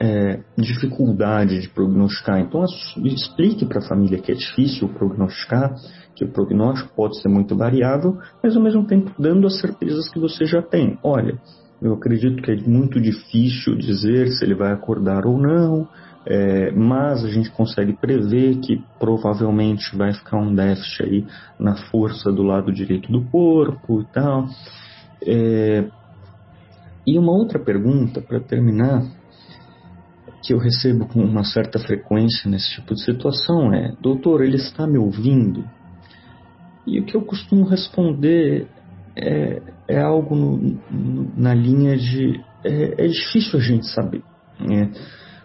é, 0.00 0.40
dificuldade 0.56 1.60
de 1.60 1.68
prognosticar. 1.68 2.40
Então, 2.40 2.64
explique 3.04 3.66
para 3.66 3.80
a 3.80 3.88
família 3.88 4.18
que 4.18 4.32
é 4.32 4.34
difícil 4.34 4.88
prognosticar, 4.88 5.74
que 6.14 6.24
o 6.24 6.32
prognóstico 6.32 6.94
pode 6.94 7.20
ser 7.20 7.28
muito 7.28 7.56
variável, 7.56 8.18
mas 8.42 8.56
ao 8.56 8.62
mesmo 8.62 8.86
tempo 8.86 9.10
dando 9.18 9.46
as 9.46 9.60
certezas 9.60 10.08
que 10.10 10.18
você 10.18 10.46
já 10.46 10.62
tem. 10.62 10.98
Olha, 11.02 11.38
eu 11.84 11.92
acredito 11.92 12.42
que 12.42 12.50
é 12.50 12.56
muito 12.56 12.98
difícil 12.98 13.76
dizer 13.76 14.28
se 14.28 14.42
ele 14.42 14.54
vai 14.54 14.72
acordar 14.72 15.26
ou 15.26 15.38
não, 15.38 15.86
é, 16.24 16.70
mas 16.72 17.22
a 17.22 17.28
gente 17.28 17.50
consegue 17.50 17.92
prever 17.92 18.56
que 18.60 18.82
provavelmente 18.98 19.94
vai 19.94 20.14
ficar 20.14 20.38
um 20.38 20.54
déficit 20.54 21.02
aí 21.02 21.26
na 21.58 21.76
força 21.90 22.32
do 22.32 22.42
lado 22.42 22.72
direito 22.72 23.12
do 23.12 23.22
corpo 23.26 24.00
e 24.00 24.04
tal. 24.06 24.46
É, 25.22 25.84
e 27.06 27.18
uma 27.18 27.32
outra 27.32 27.58
pergunta 27.58 28.22
para 28.22 28.40
terminar, 28.40 29.04
que 30.42 30.54
eu 30.54 30.58
recebo 30.58 31.06
com 31.06 31.20
uma 31.22 31.44
certa 31.44 31.78
frequência 31.78 32.50
nesse 32.50 32.76
tipo 32.76 32.94
de 32.94 33.04
situação 33.04 33.74
é: 33.74 33.94
Doutor, 34.00 34.42
ele 34.42 34.56
está 34.56 34.86
me 34.86 34.96
ouvindo? 34.96 35.62
E 36.86 36.98
o 36.98 37.04
que 37.04 37.14
eu 37.14 37.22
costumo 37.22 37.66
responder 37.66 38.68
é, 39.24 39.62
é 39.88 40.00
algo 40.00 40.34
no, 40.34 40.78
na 41.36 41.54
linha 41.54 41.96
de 41.96 42.40
é, 42.64 43.04
é, 43.04 43.08
difícil 43.08 43.58
a 43.58 43.62
gente 43.62 43.86
saber, 43.86 44.22
né? 44.60 44.90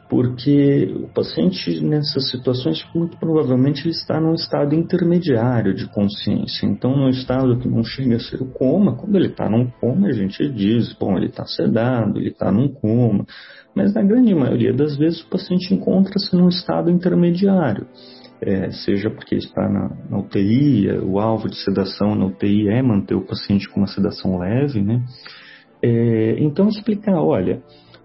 porque 0.10 0.92
o 1.04 1.08
paciente 1.14 1.82
nessas 1.82 2.32
situações 2.32 2.84
muito 2.96 3.16
provavelmente 3.18 3.84
ele 3.84 3.92
está 3.92 4.20
num 4.20 4.34
estado 4.34 4.74
intermediário 4.74 5.76
de 5.76 5.88
consciência, 5.88 6.66
então 6.66 6.96
num 6.96 7.10
estado 7.10 7.60
que 7.60 7.68
não 7.68 7.84
chega 7.84 8.16
a 8.16 8.20
ser 8.20 8.42
o 8.42 8.48
coma, 8.48 8.96
quando 8.96 9.16
ele 9.16 9.28
está 9.28 9.48
num 9.48 9.70
coma 9.80 10.08
a 10.08 10.14
gente 10.14 10.50
diz, 10.50 10.94
bom, 10.94 11.16
ele 11.16 11.28
está 11.28 11.46
sedado, 11.46 12.18
ele 12.18 12.30
está 12.30 12.52
num 12.52 12.70
coma, 12.70 13.24
mas 13.76 13.94
na 13.94 14.02
grande 14.02 14.34
maioria 14.34 14.74
das 14.74 14.98
vezes 14.98 15.22
o 15.22 15.30
paciente 15.30 15.74
encontra-se 15.74 16.36
num 16.36 16.50
estado 16.50 16.90
intermediário 16.90 17.86
é, 18.42 18.72
seja 18.72 19.10
porque 19.10 19.36
está 19.36 19.68
na, 19.70 19.90
na, 20.10 20.18
UTI, 20.20 20.90
o 21.04 21.20
alvo 21.20 21.50
de 21.50 21.58
sedação 21.64 22.16
na 22.16 22.26
UTI 22.26 22.70
é 22.70 22.82
manter 22.82 23.16
o 23.16 23.26
paciente 23.26 23.68
com 23.70 23.82
uma 23.82 23.88
sedação 23.88 24.38
leve, 24.38 24.82
né? 24.82 25.04
É, 25.82 26.36
então 26.40 26.68
explicar, 26.68 27.22
olha, 27.22 27.62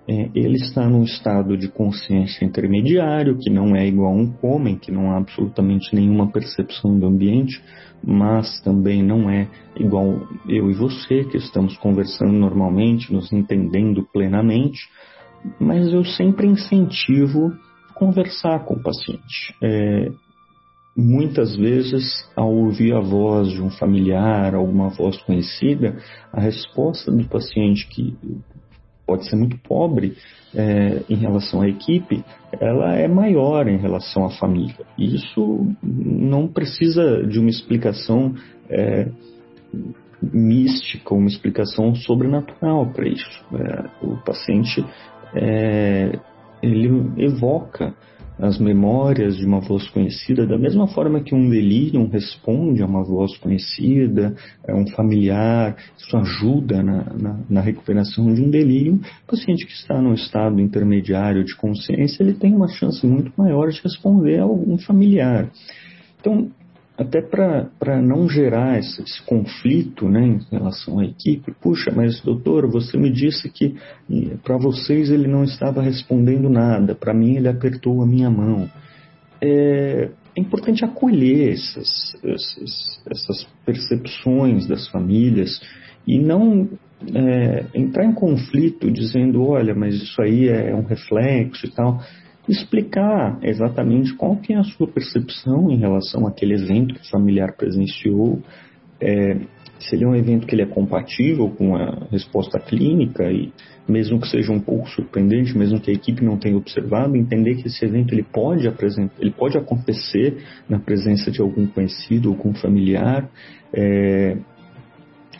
é, 0.08 0.30
ele 0.34 0.56
está 0.56 0.88
num 0.88 1.02
estado 1.02 1.56
de 1.56 1.68
consciência 1.68 2.44
intermediário, 2.44 3.38
que 3.38 3.48
não 3.48 3.74
é 3.74 3.86
igual 3.86 4.12
a 4.12 4.16
um 4.16 4.30
coma, 4.30 4.70
em 4.70 4.76
que 4.76 4.92
não 4.92 5.12
há 5.12 5.18
absolutamente 5.18 5.94
nenhuma 5.94 6.30
percepção 6.30 6.98
do 6.98 7.06
ambiente, 7.06 7.62
mas 8.02 8.60
também 8.60 9.02
não 9.02 9.30
é 9.30 9.48
igual 9.76 10.28
eu 10.48 10.70
e 10.70 10.74
você, 10.74 11.24
que 11.24 11.38
estamos 11.38 11.76
conversando 11.78 12.32
normalmente, 12.32 13.12
nos 13.12 13.32
entendendo 13.32 14.06
plenamente, 14.12 14.78
mas 15.58 15.92
eu 15.92 16.04
sempre 16.04 16.46
incentivo 16.46 17.52
conversar 17.94 18.64
com 18.64 18.74
o 18.74 18.82
paciente. 18.82 19.54
É, 19.62 20.10
muitas 20.96 21.56
vezes, 21.56 22.04
ao 22.36 22.52
ouvir 22.52 22.94
a 22.94 23.00
voz 23.00 23.48
de 23.48 23.60
um 23.60 23.70
familiar, 23.70 24.54
alguma 24.54 24.90
voz 24.90 25.16
conhecida, 25.22 25.96
a 26.32 26.40
resposta 26.40 27.10
do 27.10 27.24
paciente, 27.28 27.86
que 27.88 28.16
pode 29.06 29.28
ser 29.28 29.36
muito 29.36 29.58
pobre 29.58 30.16
é, 30.54 31.02
em 31.08 31.16
relação 31.16 31.60
à 31.60 31.68
equipe, 31.68 32.24
ela 32.60 32.94
é 32.94 33.08
maior 33.08 33.68
em 33.68 33.76
relação 33.76 34.24
à 34.24 34.30
família. 34.30 34.86
E 34.96 35.16
isso 35.16 35.66
não 35.82 36.48
precisa 36.48 37.26
de 37.26 37.38
uma 37.38 37.50
explicação 37.50 38.34
é, 38.70 39.08
mística, 40.22 41.14
uma 41.14 41.26
explicação 41.26 41.94
sobrenatural 41.94 42.86
para 42.92 43.08
isso. 43.08 43.44
É, 43.52 44.06
o 44.06 44.16
paciente 44.18 44.84
é, 45.34 46.18
ele 46.62 46.88
evoca 47.18 47.94
as 48.38 48.58
memórias 48.58 49.36
de 49.36 49.46
uma 49.46 49.60
voz 49.60 49.88
conhecida, 49.88 50.46
da 50.46 50.58
mesma 50.58 50.86
forma 50.88 51.20
que 51.20 51.34
um 51.34 51.48
delírio 51.48 52.06
responde 52.08 52.82
a 52.82 52.86
uma 52.86 53.04
voz 53.04 53.36
conhecida, 53.38 54.34
é 54.66 54.74
um 54.74 54.86
familiar, 54.88 55.76
isso 55.96 56.16
ajuda 56.16 56.82
na, 56.82 57.04
na, 57.14 57.40
na, 57.48 57.60
recuperação 57.60 58.32
de 58.34 58.42
um 58.42 58.50
delírio. 58.50 59.00
O 59.24 59.30
paciente 59.30 59.64
que 59.64 59.72
está 59.72 60.00
no 60.00 60.14
estado 60.14 60.60
intermediário 60.60 61.44
de 61.44 61.54
consciência, 61.56 62.22
ele 62.22 62.34
tem 62.34 62.54
uma 62.54 62.68
chance 62.68 63.06
muito 63.06 63.32
maior 63.36 63.70
de 63.70 63.80
responder 63.80 64.40
a 64.40 64.44
algum 64.44 64.76
familiar. 64.78 65.48
Então, 66.20 66.50
até 66.96 67.20
para 67.20 68.00
não 68.00 68.28
gerar 68.28 68.78
esse, 68.78 69.02
esse, 69.02 69.20
conflito 69.22 70.08
né, 70.08 70.24
em 70.26 70.40
relação 70.50 71.00
à 71.00 71.04
equipe. 71.04 71.52
Puxa, 71.60 71.90
mas 71.94 72.20
doutor, 72.20 72.70
você 72.70 72.96
me 72.96 73.10
disse 73.10 73.50
que 73.50 73.76
para 74.44 74.56
vocês 74.56 75.10
ele 75.10 75.26
não 75.26 75.42
estava 75.42 75.82
respondendo 75.82 76.48
nada, 76.48 76.94
para 76.94 77.12
mim 77.12 77.36
ele 77.36 77.48
apertou 77.48 78.00
a 78.00 78.06
minha 78.06 78.30
mão. 78.30 78.70
É, 79.40 80.10
é 80.36 80.40
importante 80.40 80.84
acolher 80.84 81.52
essas, 81.52 82.14
essas, 82.22 83.02
essas, 83.10 83.46
percepções 83.66 84.66
das 84.66 84.86
famílias 84.88 85.60
e 86.06 86.18
não 86.18 86.68
é, 87.12 87.66
entrar 87.74 88.04
em 88.04 88.12
conflito 88.12 88.90
dizendo, 88.90 89.44
olha, 89.44 89.74
mas 89.74 89.96
isso 89.96 90.20
aí 90.22 90.48
é 90.48 90.74
um 90.74 90.82
reflexo 90.82 91.66
e 91.66 91.70
tal 91.70 92.00
explicar 92.48 93.38
exatamente 93.42 94.14
qual 94.14 94.36
que 94.36 94.52
é 94.52 94.56
a 94.56 94.64
sua 94.64 94.86
percepção 94.86 95.70
em 95.70 95.78
relação 95.78 96.26
àquele 96.26 96.54
evento 96.54 96.94
que 96.94 97.00
o 97.00 97.10
familiar 97.10 97.56
presenciou, 97.56 98.42
é, 99.00 99.38
se 99.78 99.96
ele 99.96 100.04
é 100.04 100.08
um 100.08 100.14
evento 100.14 100.46
que 100.46 100.54
ele 100.54 100.62
é 100.62 100.66
compatível 100.66 101.48
com 101.50 101.74
a 101.76 102.06
resposta 102.10 102.58
clínica 102.58 103.30
e 103.30 103.52
mesmo 103.88 104.20
que 104.20 104.28
seja 104.28 104.52
um 104.52 104.60
pouco 104.60 104.88
surpreendente, 104.88 105.56
mesmo 105.56 105.80
que 105.80 105.90
a 105.90 105.94
equipe 105.94 106.24
não 106.24 106.38
tenha 106.38 106.56
observado, 106.56 107.16
entender 107.16 107.56
que 107.56 107.66
esse 107.66 107.84
evento 107.84 108.14
ele 108.14 108.22
pode 108.22 108.66
apresentar, 108.66 109.14
ele 109.20 109.32
pode 109.32 109.58
acontecer 109.58 110.38
na 110.68 110.78
presença 110.78 111.30
de 111.30 111.40
algum 111.40 111.66
conhecido 111.66 112.30
algum 112.30 112.54
familiar, 112.54 113.28
é, 113.72 114.38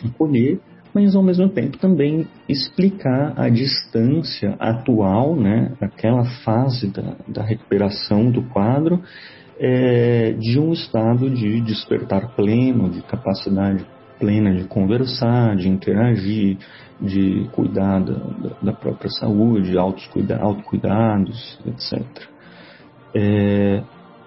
acolher 0.05 0.61
mas 0.95 1.17
ao 1.17 1.23
mesmo 1.23 1.49
tempo 1.49 1.77
também 1.77 2.27
explicar 2.49 3.35
a 3.37 3.49
distância 3.49 4.55
atual, 4.61 5.35
né, 5.35 5.73
aquela 5.81 6.25
fase 6.45 6.91
da, 6.91 7.17
da 7.27 7.43
recuperação 7.43 8.31
do 8.31 8.43
quadro, 8.43 9.03
é, 9.59 10.33
de 10.33 10.59
um 10.59 10.73
estado 10.73 11.29
de 11.31 11.61
despertar 11.61 12.35
pleno, 12.35 12.89
de 12.91 13.03
capacidade 13.03 13.85
plena 14.19 14.55
de 14.55 14.65
conversar, 14.65 15.57
de 15.57 15.69
interagir, 15.69 16.59
de 17.01 17.49
cuidar 17.53 18.01
da, 18.01 18.15
da 18.63 18.73
própria 18.73 19.11
saúde, 19.11 19.77
autocuidados, 19.77 21.59
etc. 21.67 22.03
É, 23.15 23.83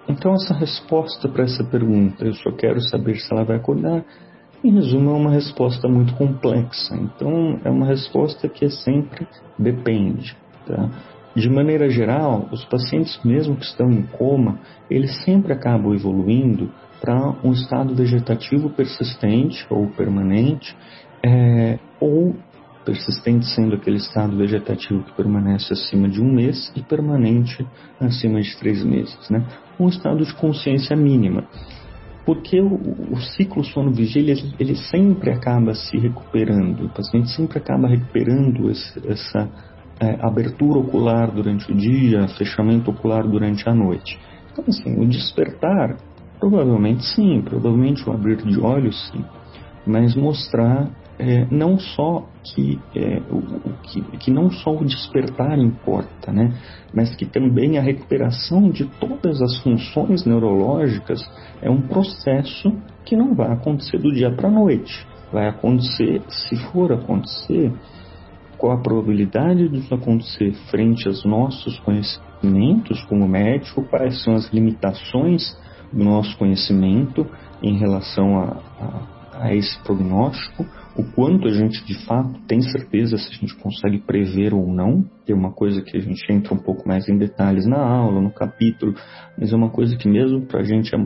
então, 0.08 0.34
essa 0.34 0.54
resposta 0.54 1.28
para 1.28 1.44
essa 1.44 1.64
pergunta, 1.64 2.24
eu 2.24 2.32
só 2.34 2.50
quero 2.52 2.80
saber 2.80 3.16
se 3.16 3.32
ela 3.32 3.44
vai 3.44 3.56
acordar, 3.56 4.04
em 4.62 4.72
resumo, 4.74 5.10
é 5.10 5.14
uma 5.14 5.30
resposta 5.30 5.88
muito 5.88 6.14
complexa. 6.14 6.96
Então, 6.96 7.60
é 7.64 7.70
uma 7.70 7.86
resposta 7.86 8.48
que 8.48 8.64
é 8.64 8.70
sempre 8.70 9.26
depende. 9.58 10.36
Tá? 10.66 10.90
De 11.34 11.48
maneira 11.48 11.88
geral, 11.88 12.48
os 12.50 12.64
pacientes, 12.64 13.20
mesmo 13.24 13.56
que 13.56 13.64
estão 13.64 13.90
em 13.90 14.02
coma, 14.02 14.58
eles 14.90 15.22
sempre 15.24 15.52
acabam 15.52 15.94
evoluindo 15.94 16.70
para 17.00 17.34
um 17.44 17.52
estado 17.52 17.94
vegetativo 17.94 18.70
persistente 18.70 19.64
ou 19.70 19.86
permanente, 19.88 20.76
é, 21.24 21.78
ou 22.00 22.34
persistente 22.84 23.46
sendo 23.46 23.74
aquele 23.74 23.98
estado 23.98 24.36
vegetativo 24.36 25.04
que 25.04 25.12
permanece 25.12 25.72
acima 25.72 26.08
de 26.08 26.20
um 26.20 26.32
mês 26.32 26.72
e 26.74 26.82
permanente 26.82 27.66
acima 28.00 28.40
de 28.40 28.56
três 28.56 28.82
meses, 28.82 29.28
né? 29.28 29.46
Um 29.78 29.88
estado 29.88 30.24
de 30.24 30.34
consciência 30.34 30.96
mínima. 30.96 31.44
Porque 32.28 32.60
o, 32.60 32.74
o 33.10 33.16
ciclo 33.22 33.64
sono-vigília 33.64 34.34
ele, 34.34 34.54
ele, 34.60 34.76
sempre 34.76 35.30
acaba 35.30 35.72
se 35.72 35.96
recuperando, 35.96 36.84
o 36.84 36.88
paciente 36.90 37.30
sempre 37.30 37.56
acaba 37.56 37.88
recuperando 37.88 38.70
esse, 38.70 39.00
essa 39.08 39.48
é, 39.98 40.18
abertura 40.20 40.78
ocular 40.78 41.30
durante 41.30 41.72
o 41.72 41.74
dia, 41.74 42.28
fechamento 42.36 42.90
ocular 42.90 43.26
durante 43.26 43.66
a 43.66 43.74
noite. 43.74 44.20
Então, 44.52 44.62
assim, 44.68 45.00
o 45.00 45.06
despertar, 45.06 45.96
provavelmente 46.38 47.02
sim, 47.14 47.40
provavelmente 47.40 48.06
o 48.06 48.12
abrir 48.12 48.36
de 48.42 48.60
olhos 48.60 49.10
sim, 49.10 49.24
mas 49.86 50.14
mostrar 50.14 50.90
é, 51.18 51.46
não 51.50 51.78
só 51.78 52.26
que, 52.44 52.78
é, 52.94 53.20
o, 53.30 53.38
o, 53.38 53.74
que, 53.82 54.02
que 54.18 54.30
não 54.30 54.50
só 54.50 54.70
o 54.70 54.84
despertar 54.84 55.58
importa, 55.58 56.32
né, 56.32 56.54
mas 56.94 57.14
que 57.16 57.26
também 57.26 57.76
a 57.76 57.82
recuperação 57.82 58.70
de 58.70 58.84
todas 59.00 59.42
as 59.42 59.58
funções 59.62 60.24
neurológicas 60.24 61.20
é 61.60 61.68
um 61.68 61.82
processo 61.82 62.72
que 63.04 63.16
não 63.16 63.34
vai 63.34 63.52
acontecer 63.52 63.98
do 63.98 64.12
dia 64.12 64.30
para 64.30 64.48
a 64.48 64.52
noite. 64.52 65.06
Vai 65.32 65.48
acontecer, 65.48 66.22
se 66.28 66.56
for 66.70 66.92
acontecer, 66.92 67.72
qual 68.56 68.72
a 68.72 68.82
probabilidade 68.82 69.68
disso 69.68 69.94
acontecer 69.94 70.52
frente 70.70 71.06
aos 71.06 71.24
nossos 71.24 71.78
conhecimentos 71.80 73.04
como 73.04 73.28
médico, 73.28 73.84
quais 73.84 74.22
são 74.22 74.34
as 74.34 74.52
limitações 74.52 75.56
do 75.92 76.04
nosso 76.04 76.36
conhecimento 76.36 77.26
em 77.62 77.78
relação 77.78 78.38
a, 78.38 78.60
a, 78.80 79.44
a 79.46 79.54
esse 79.54 79.78
prognóstico, 79.82 80.66
o 80.98 81.04
quanto 81.12 81.46
a 81.46 81.52
gente 81.52 81.84
de 81.84 81.94
fato 82.04 82.40
tem 82.48 82.60
certeza 82.60 83.16
se 83.16 83.28
a 83.28 83.34
gente 83.34 83.54
consegue 83.54 84.00
prever 84.00 84.52
ou 84.52 84.66
não, 84.66 85.04
que 85.24 85.30
é 85.30 85.34
uma 85.34 85.52
coisa 85.52 85.80
que 85.80 85.96
a 85.96 86.00
gente 86.00 86.20
entra 86.28 86.52
um 86.52 86.58
pouco 86.58 86.88
mais 86.88 87.08
em 87.08 87.16
detalhes 87.16 87.66
na 87.66 87.78
aula, 87.78 88.20
no 88.20 88.32
capítulo, 88.32 88.96
mas 89.38 89.52
é 89.52 89.56
uma 89.56 89.70
coisa 89.70 89.96
que 89.96 90.08
mesmo 90.08 90.44
para 90.44 90.58
a 90.58 90.64
gente, 90.64 90.92
é, 90.92 90.98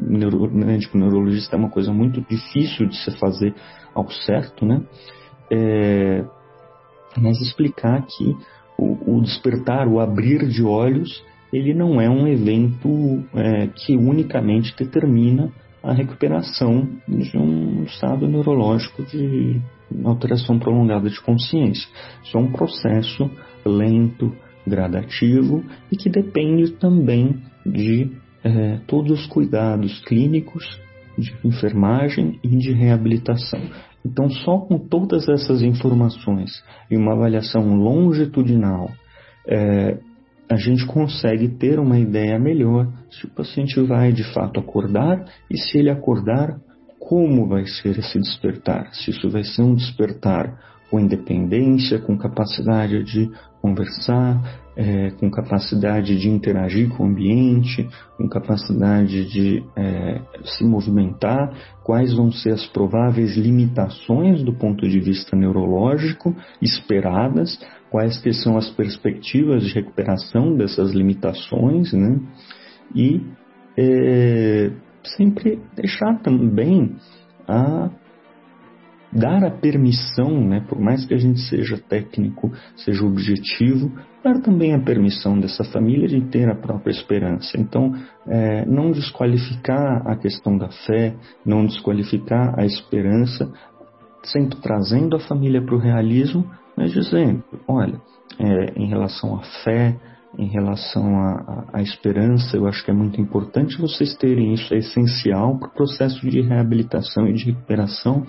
neuro, 0.00 0.48
médico 0.54 0.96
neurologista, 0.96 1.56
é 1.56 1.58
uma 1.58 1.68
coisa 1.68 1.92
muito 1.92 2.20
difícil 2.20 2.86
de 2.86 2.96
se 2.96 3.10
fazer 3.18 3.52
ao 3.92 4.08
certo, 4.08 4.64
né? 4.64 4.82
É, 5.50 6.24
mas 7.20 7.40
explicar 7.40 8.06
que 8.06 8.36
o, 8.78 9.16
o, 9.16 9.20
despertar, 9.20 9.88
o 9.88 9.98
abrir 9.98 10.46
de 10.46 10.62
olhos, 10.62 11.24
ele 11.52 11.74
não 11.74 12.00
é 12.00 12.08
um 12.08 12.28
evento 12.28 13.24
é, 13.34 13.66
que 13.66 13.96
unicamente 13.96 14.76
determina 14.78 15.50
a 15.82 15.92
recuperação 15.92 16.88
de 17.08 17.36
um 17.36 17.84
estado 17.84 18.28
neurológico 18.28 19.02
de 19.02 19.60
alteração 20.04 20.58
prolongada 20.58 21.08
de 21.08 21.20
consciência. 21.20 21.88
Isso 22.22 22.36
é 22.36 22.40
um 22.40 22.52
processo 22.52 23.30
lento, 23.64 24.34
gradativo 24.66 25.64
e 25.90 25.96
que 25.96 26.10
depende 26.10 26.72
também 26.72 27.42
de 27.64 28.10
é, 28.44 28.78
todos 28.86 29.20
os 29.20 29.26
cuidados 29.26 30.00
clínicos, 30.04 30.80
de 31.18 31.34
enfermagem 31.44 32.38
e 32.42 32.48
de 32.48 32.72
reabilitação. 32.72 33.60
Então, 34.04 34.30
só 34.30 34.58
com 34.58 34.78
todas 34.78 35.28
essas 35.28 35.62
informações 35.62 36.62
e 36.90 36.96
uma 36.96 37.12
avaliação 37.12 37.76
longitudinal, 37.76 38.90
é, 39.46 39.98
a 40.50 40.56
gente 40.56 40.84
consegue 40.84 41.48
ter 41.48 41.78
uma 41.78 41.96
ideia 41.96 42.36
melhor 42.36 42.88
se 43.08 43.24
o 43.24 43.30
paciente 43.30 43.80
vai 43.82 44.12
de 44.12 44.24
fato 44.34 44.58
acordar 44.58 45.24
e 45.48 45.56
se 45.56 45.78
ele 45.78 45.88
acordar, 45.88 46.58
como 46.98 47.46
vai 47.46 47.64
ser 47.66 47.96
esse 47.96 48.18
despertar. 48.18 48.92
Se 48.92 49.12
isso 49.12 49.30
vai 49.30 49.44
ser 49.44 49.62
um 49.62 49.76
despertar 49.76 50.58
com 50.90 50.98
independência, 50.98 52.00
com 52.00 52.18
capacidade 52.18 53.04
de 53.04 53.30
conversar, 53.62 54.60
é, 54.76 55.10
com 55.10 55.30
capacidade 55.30 56.18
de 56.18 56.28
interagir 56.28 56.88
com 56.88 57.04
o 57.04 57.06
ambiente, 57.06 57.88
com 58.16 58.28
capacidade 58.28 59.26
de 59.30 59.62
é, 59.76 60.20
se 60.44 60.64
movimentar, 60.64 61.52
quais 61.84 62.14
vão 62.14 62.32
ser 62.32 62.52
as 62.52 62.66
prováveis 62.66 63.36
limitações 63.36 64.42
do 64.42 64.52
ponto 64.52 64.88
de 64.88 64.98
vista 64.98 65.36
neurológico 65.36 66.34
esperadas, 66.60 67.58
quais 67.90 68.18
que 68.18 68.32
são 68.32 68.56
as 68.56 68.70
perspectivas 68.70 69.62
de 69.64 69.74
recuperação 69.74 70.56
dessas 70.56 70.92
limitações, 70.92 71.92
né? 71.92 72.18
E 72.94 73.20
é, 73.76 74.70
sempre 75.04 75.60
deixar 75.76 76.20
também 76.22 76.96
a 77.46 77.90
dar 79.12 79.44
a 79.44 79.50
permissão, 79.50 80.40
né, 80.46 80.64
por 80.68 80.78
mais 80.80 81.04
que 81.04 81.14
a 81.14 81.18
gente 81.18 81.40
seja 81.40 81.76
técnico, 81.76 82.50
seja 82.76 83.04
objetivo, 83.04 83.92
dar 84.22 84.40
também 84.40 84.74
a 84.74 84.80
permissão 84.80 85.38
dessa 85.38 85.64
família 85.64 86.06
de 86.06 86.20
ter 86.28 86.48
a 86.48 86.54
própria 86.54 86.92
esperança. 86.92 87.58
Então, 87.58 87.92
é, 88.28 88.64
não 88.66 88.92
desqualificar 88.92 90.06
a 90.06 90.16
questão 90.16 90.56
da 90.56 90.68
fé, 90.86 91.14
não 91.44 91.66
desqualificar 91.66 92.58
a 92.58 92.64
esperança, 92.64 93.50
sempre 94.22 94.60
trazendo 94.60 95.16
a 95.16 95.20
família 95.20 95.62
para 95.62 95.74
o 95.74 95.78
realismo, 95.78 96.48
mas 96.76 96.92
dizendo: 96.92 97.42
olha, 97.66 98.00
é, 98.38 98.72
em 98.76 98.86
relação 98.86 99.36
à 99.36 99.42
fé, 99.64 99.96
em 100.38 100.46
relação 100.46 101.18
à, 101.72 101.82
esperança, 101.82 102.56
eu 102.56 102.66
acho 102.66 102.84
que 102.84 102.90
é 102.90 102.94
muito 102.94 103.20
importante 103.20 103.80
vocês 103.80 104.14
terem 104.16 104.54
isso, 104.54 104.72
é 104.72 104.78
essencial 104.78 105.58
para 105.58 105.68
o 105.68 105.72
processo 105.72 106.24
de 106.28 106.40
reabilitação 106.40 107.26
e 107.26 107.32
de 107.32 107.46
recuperação 107.46 108.24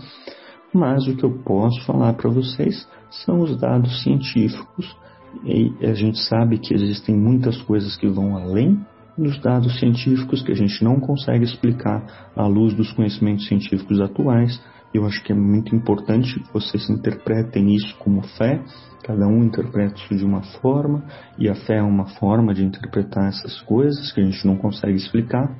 mas 0.73 1.07
o 1.07 1.15
que 1.15 1.23
eu 1.23 1.31
posso 1.43 1.83
falar 1.85 2.13
para 2.13 2.29
vocês 2.29 2.87
são 3.09 3.41
os 3.41 3.59
dados 3.59 4.01
científicos 4.03 4.95
e 5.43 5.73
a 5.81 5.93
gente 5.93 6.19
sabe 6.19 6.57
que 6.57 6.73
existem 6.73 7.15
muitas 7.15 7.61
coisas 7.61 7.95
que 7.97 8.07
vão 8.07 8.35
além 8.35 8.79
dos 9.17 9.39
dados 9.39 9.79
científicos 9.79 10.41
que 10.41 10.51
a 10.51 10.55
gente 10.55 10.83
não 10.83 10.99
consegue 10.99 11.43
explicar 11.43 12.31
à 12.35 12.47
luz 12.47 12.73
dos 12.73 12.91
conhecimentos 12.91 13.47
científicos 13.47 13.99
atuais. 13.99 14.61
Eu 14.93 15.05
acho 15.05 15.23
que 15.23 15.31
é 15.31 15.35
muito 15.35 15.75
importante 15.75 16.39
que 16.39 16.53
vocês 16.53 16.89
interpretem 16.89 17.73
isso 17.73 17.95
como 17.97 18.21
fé, 18.21 18.61
cada 19.03 19.27
um 19.27 19.43
interpreta 19.43 19.95
isso 19.95 20.15
de 20.15 20.25
uma 20.25 20.41
forma, 20.61 21.03
e 21.37 21.49
a 21.49 21.55
fé 21.55 21.77
é 21.77 21.83
uma 21.83 22.05
forma 22.05 22.53
de 22.53 22.63
interpretar 22.63 23.29
essas 23.29 23.61
coisas 23.61 24.11
que 24.11 24.21
a 24.21 24.23
gente 24.23 24.45
não 24.45 24.57
consegue 24.57 24.95
explicar. 24.95 25.55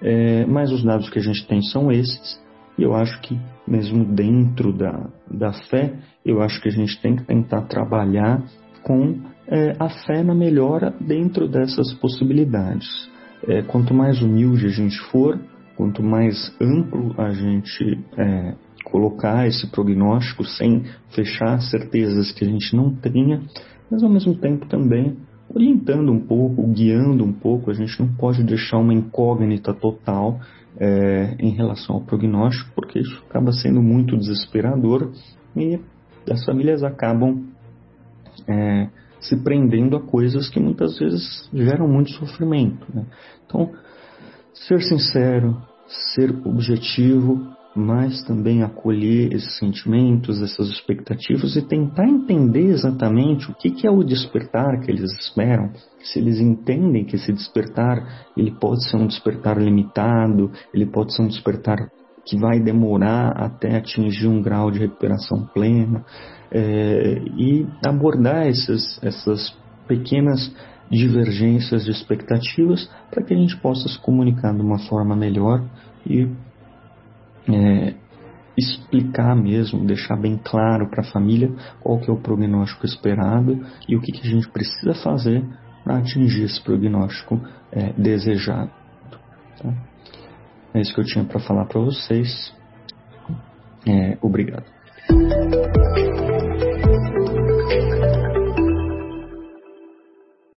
É, 0.00 0.44
mas 0.46 0.72
os 0.72 0.82
dados 0.82 1.08
que 1.08 1.18
a 1.18 1.22
gente 1.22 1.46
tem 1.46 1.62
são 1.62 1.92
esses, 1.92 2.40
e 2.78 2.82
eu 2.82 2.94
acho 2.94 3.20
que, 3.20 3.38
mesmo 3.66 4.04
dentro 4.04 4.72
da, 4.72 5.08
da 5.30 5.52
fé, 5.52 5.94
eu 6.24 6.40
acho 6.40 6.60
que 6.60 6.68
a 6.68 6.72
gente 6.72 7.00
tem 7.00 7.16
que 7.16 7.24
tentar 7.24 7.62
trabalhar 7.62 8.42
com 8.82 9.20
é, 9.46 9.76
a 9.78 9.88
fé 9.88 10.22
na 10.22 10.34
melhora 10.34 10.94
dentro 11.00 11.48
dessas 11.48 11.92
possibilidades. 11.94 12.88
É, 13.46 13.62
quanto 13.62 13.92
mais 13.92 14.22
humilde 14.22 14.66
a 14.66 14.70
gente 14.70 14.98
for, 15.10 15.38
quanto 15.76 16.02
mais 16.02 16.54
amplo 16.60 17.14
a 17.18 17.30
gente 17.30 17.98
é, 18.16 18.54
colocar 18.84 19.46
esse 19.46 19.66
prognóstico 19.70 20.44
sem 20.44 20.84
fechar 21.10 21.60
certezas 21.60 22.32
que 22.32 22.44
a 22.44 22.48
gente 22.48 22.74
não 22.74 22.94
tenha, 22.94 23.42
mas 23.90 24.02
ao 24.02 24.08
mesmo 24.08 24.34
tempo 24.34 24.66
também 24.66 25.16
orientando 25.54 26.10
um 26.10 26.20
pouco, 26.20 26.66
guiando 26.68 27.24
um 27.24 27.32
pouco, 27.32 27.70
a 27.70 27.74
gente 27.74 28.00
não 28.00 28.08
pode 28.14 28.42
deixar 28.42 28.78
uma 28.78 28.94
incógnita 28.94 29.74
total 29.74 30.40
é, 30.78 31.36
em 31.38 31.50
relação 31.50 31.96
ao 31.96 32.02
prognóstico, 32.02 32.70
porque 32.74 32.98
isso 32.98 33.22
acaba 33.28 33.52
sendo 33.52 33.82
muito 33.82 34.16
desesperador 34.16 35.12
e 35.56 35.78
as 36.30 36.44
famílias 36.44 36.82
acabam 36.82 37.48
é, 38.48 38.88
se 39.20 39.36
prendendo 39.36 39.96
a 39.96 40.00
coisas 40.00 40.48
que 40.48 40.58
muitas 40.58 40.98
vezes 40.98 41.48
geram 41.52 41.86
muito 41.86 42.10
sofrimento. 42.12 42.86
Né? 42.92 43.06
Então, 43.46 43.70
ser 44.54 44.80
sincero, 44.82 45.60
ser 46.14 46.30
objetivo, 46.46 47.52
mas 47.74 48.22
também 48.24 48.62
acolher 48.62 49.32
esses 49.32 49.58
sentimentos, 49.58 50.42
essas 50.42 50.68
expectativas 50.68 51.56
e 51.56 51.62
tentar 51.62 52.06
entender 52.06 52.66
exatamente 52.66 53.50
o 53.50 53.54
que, 53.54 53.70
que 53.70 53.86
é 53.86 53.90
o 53.90 54.04
despertar 54.04 54.80
que 54.80 54.90
eles 54.90 55.10
esperam. 55.20 55.70
Se 56.00 56.18
eles 56.18 56.38
entendem 56.38 57.04
que 57.04 57.16
esse 57.16 57.32
despertar 57.32 58.28
ele 58.36 58.50
pode 58.50 58.88
ser 58.88 58.96
um 58.96 59.06
despertar 59.06 59.58
limitado, 59.58 60.50
ele 60.74 60.86
pode 60.86 61.14
ser 61.14 61.22
um 61.22 61.28
despertar 61.28 61.78
que 62.24 62.36
vai 62.38 62.60
demorar 62.60 63.30
até 63.30 63.76
atingir 63.76 64.28
um 64.28 64.42
grau 64.42 64.70
de 64.70 64.78
recuperação 64.78 65.46
plena 65.52 66.04
é, 66.50 67.20
e 67.36 67.66
abordar 67.84 68.46
essas, 68.46 69.02
essas 69.02 69.56
pequenas 69.88 70.54
divergências 70.90 71.84
de 71.84 71.90
expectativas 71.90 72.88
para 73.10 73.24
que 73.24 73.32
a 73.32 73.36
gente 73.36 73.56
possa 73.56 73.88
se 73.88 73.98
comunicar 73.98 74.54
de 74.54 74.60
uma 74.60 74.78
forma 74.78 75.16
melhor 75.16 75.64
e 76.06 76.28
é, 77.48 77.94
explicar 78.56 79.34
mesmo, 79.34 79.84
deixar 79.84 80.16
bem 80.16 80.38
claro 80.42 80.88
para 80.90 81.00
a 81.00 81.12
família 81.12 81.50
qual 81.80 81.98
que 81.98 82.10
é 82.10 82.12
o 82.12 82.20
prognóstico 82.20 82.84
esperado 82.84 83.64
e 83.88 83.96
o 83.96 84.00
que, 84.00 84.12
que 84.12 84.26
a 84.26 84.30
gente 84.30 84.48
precisa 84.50 84.94
fazer 84.94 85.44
para 85.82 85.98
atingir 85.98 86.44
esse 86.44 86.62
prognóstico 86.62 87.40
é, 87.72 87.92
desejado. 87.94 88.70
Tá? 89.60 89.74
É 90.74 90.80
isso 90.80 90.94
que 90.94 91.00
eu 91.00 91.04
tinha 91.04 91.24
para 91.24 91.40
falar 91.40 91.66
para 91.66 91.80
vocês. 91.80 92.54
É, 93.86 94.16
obrigado. 94.22 94.64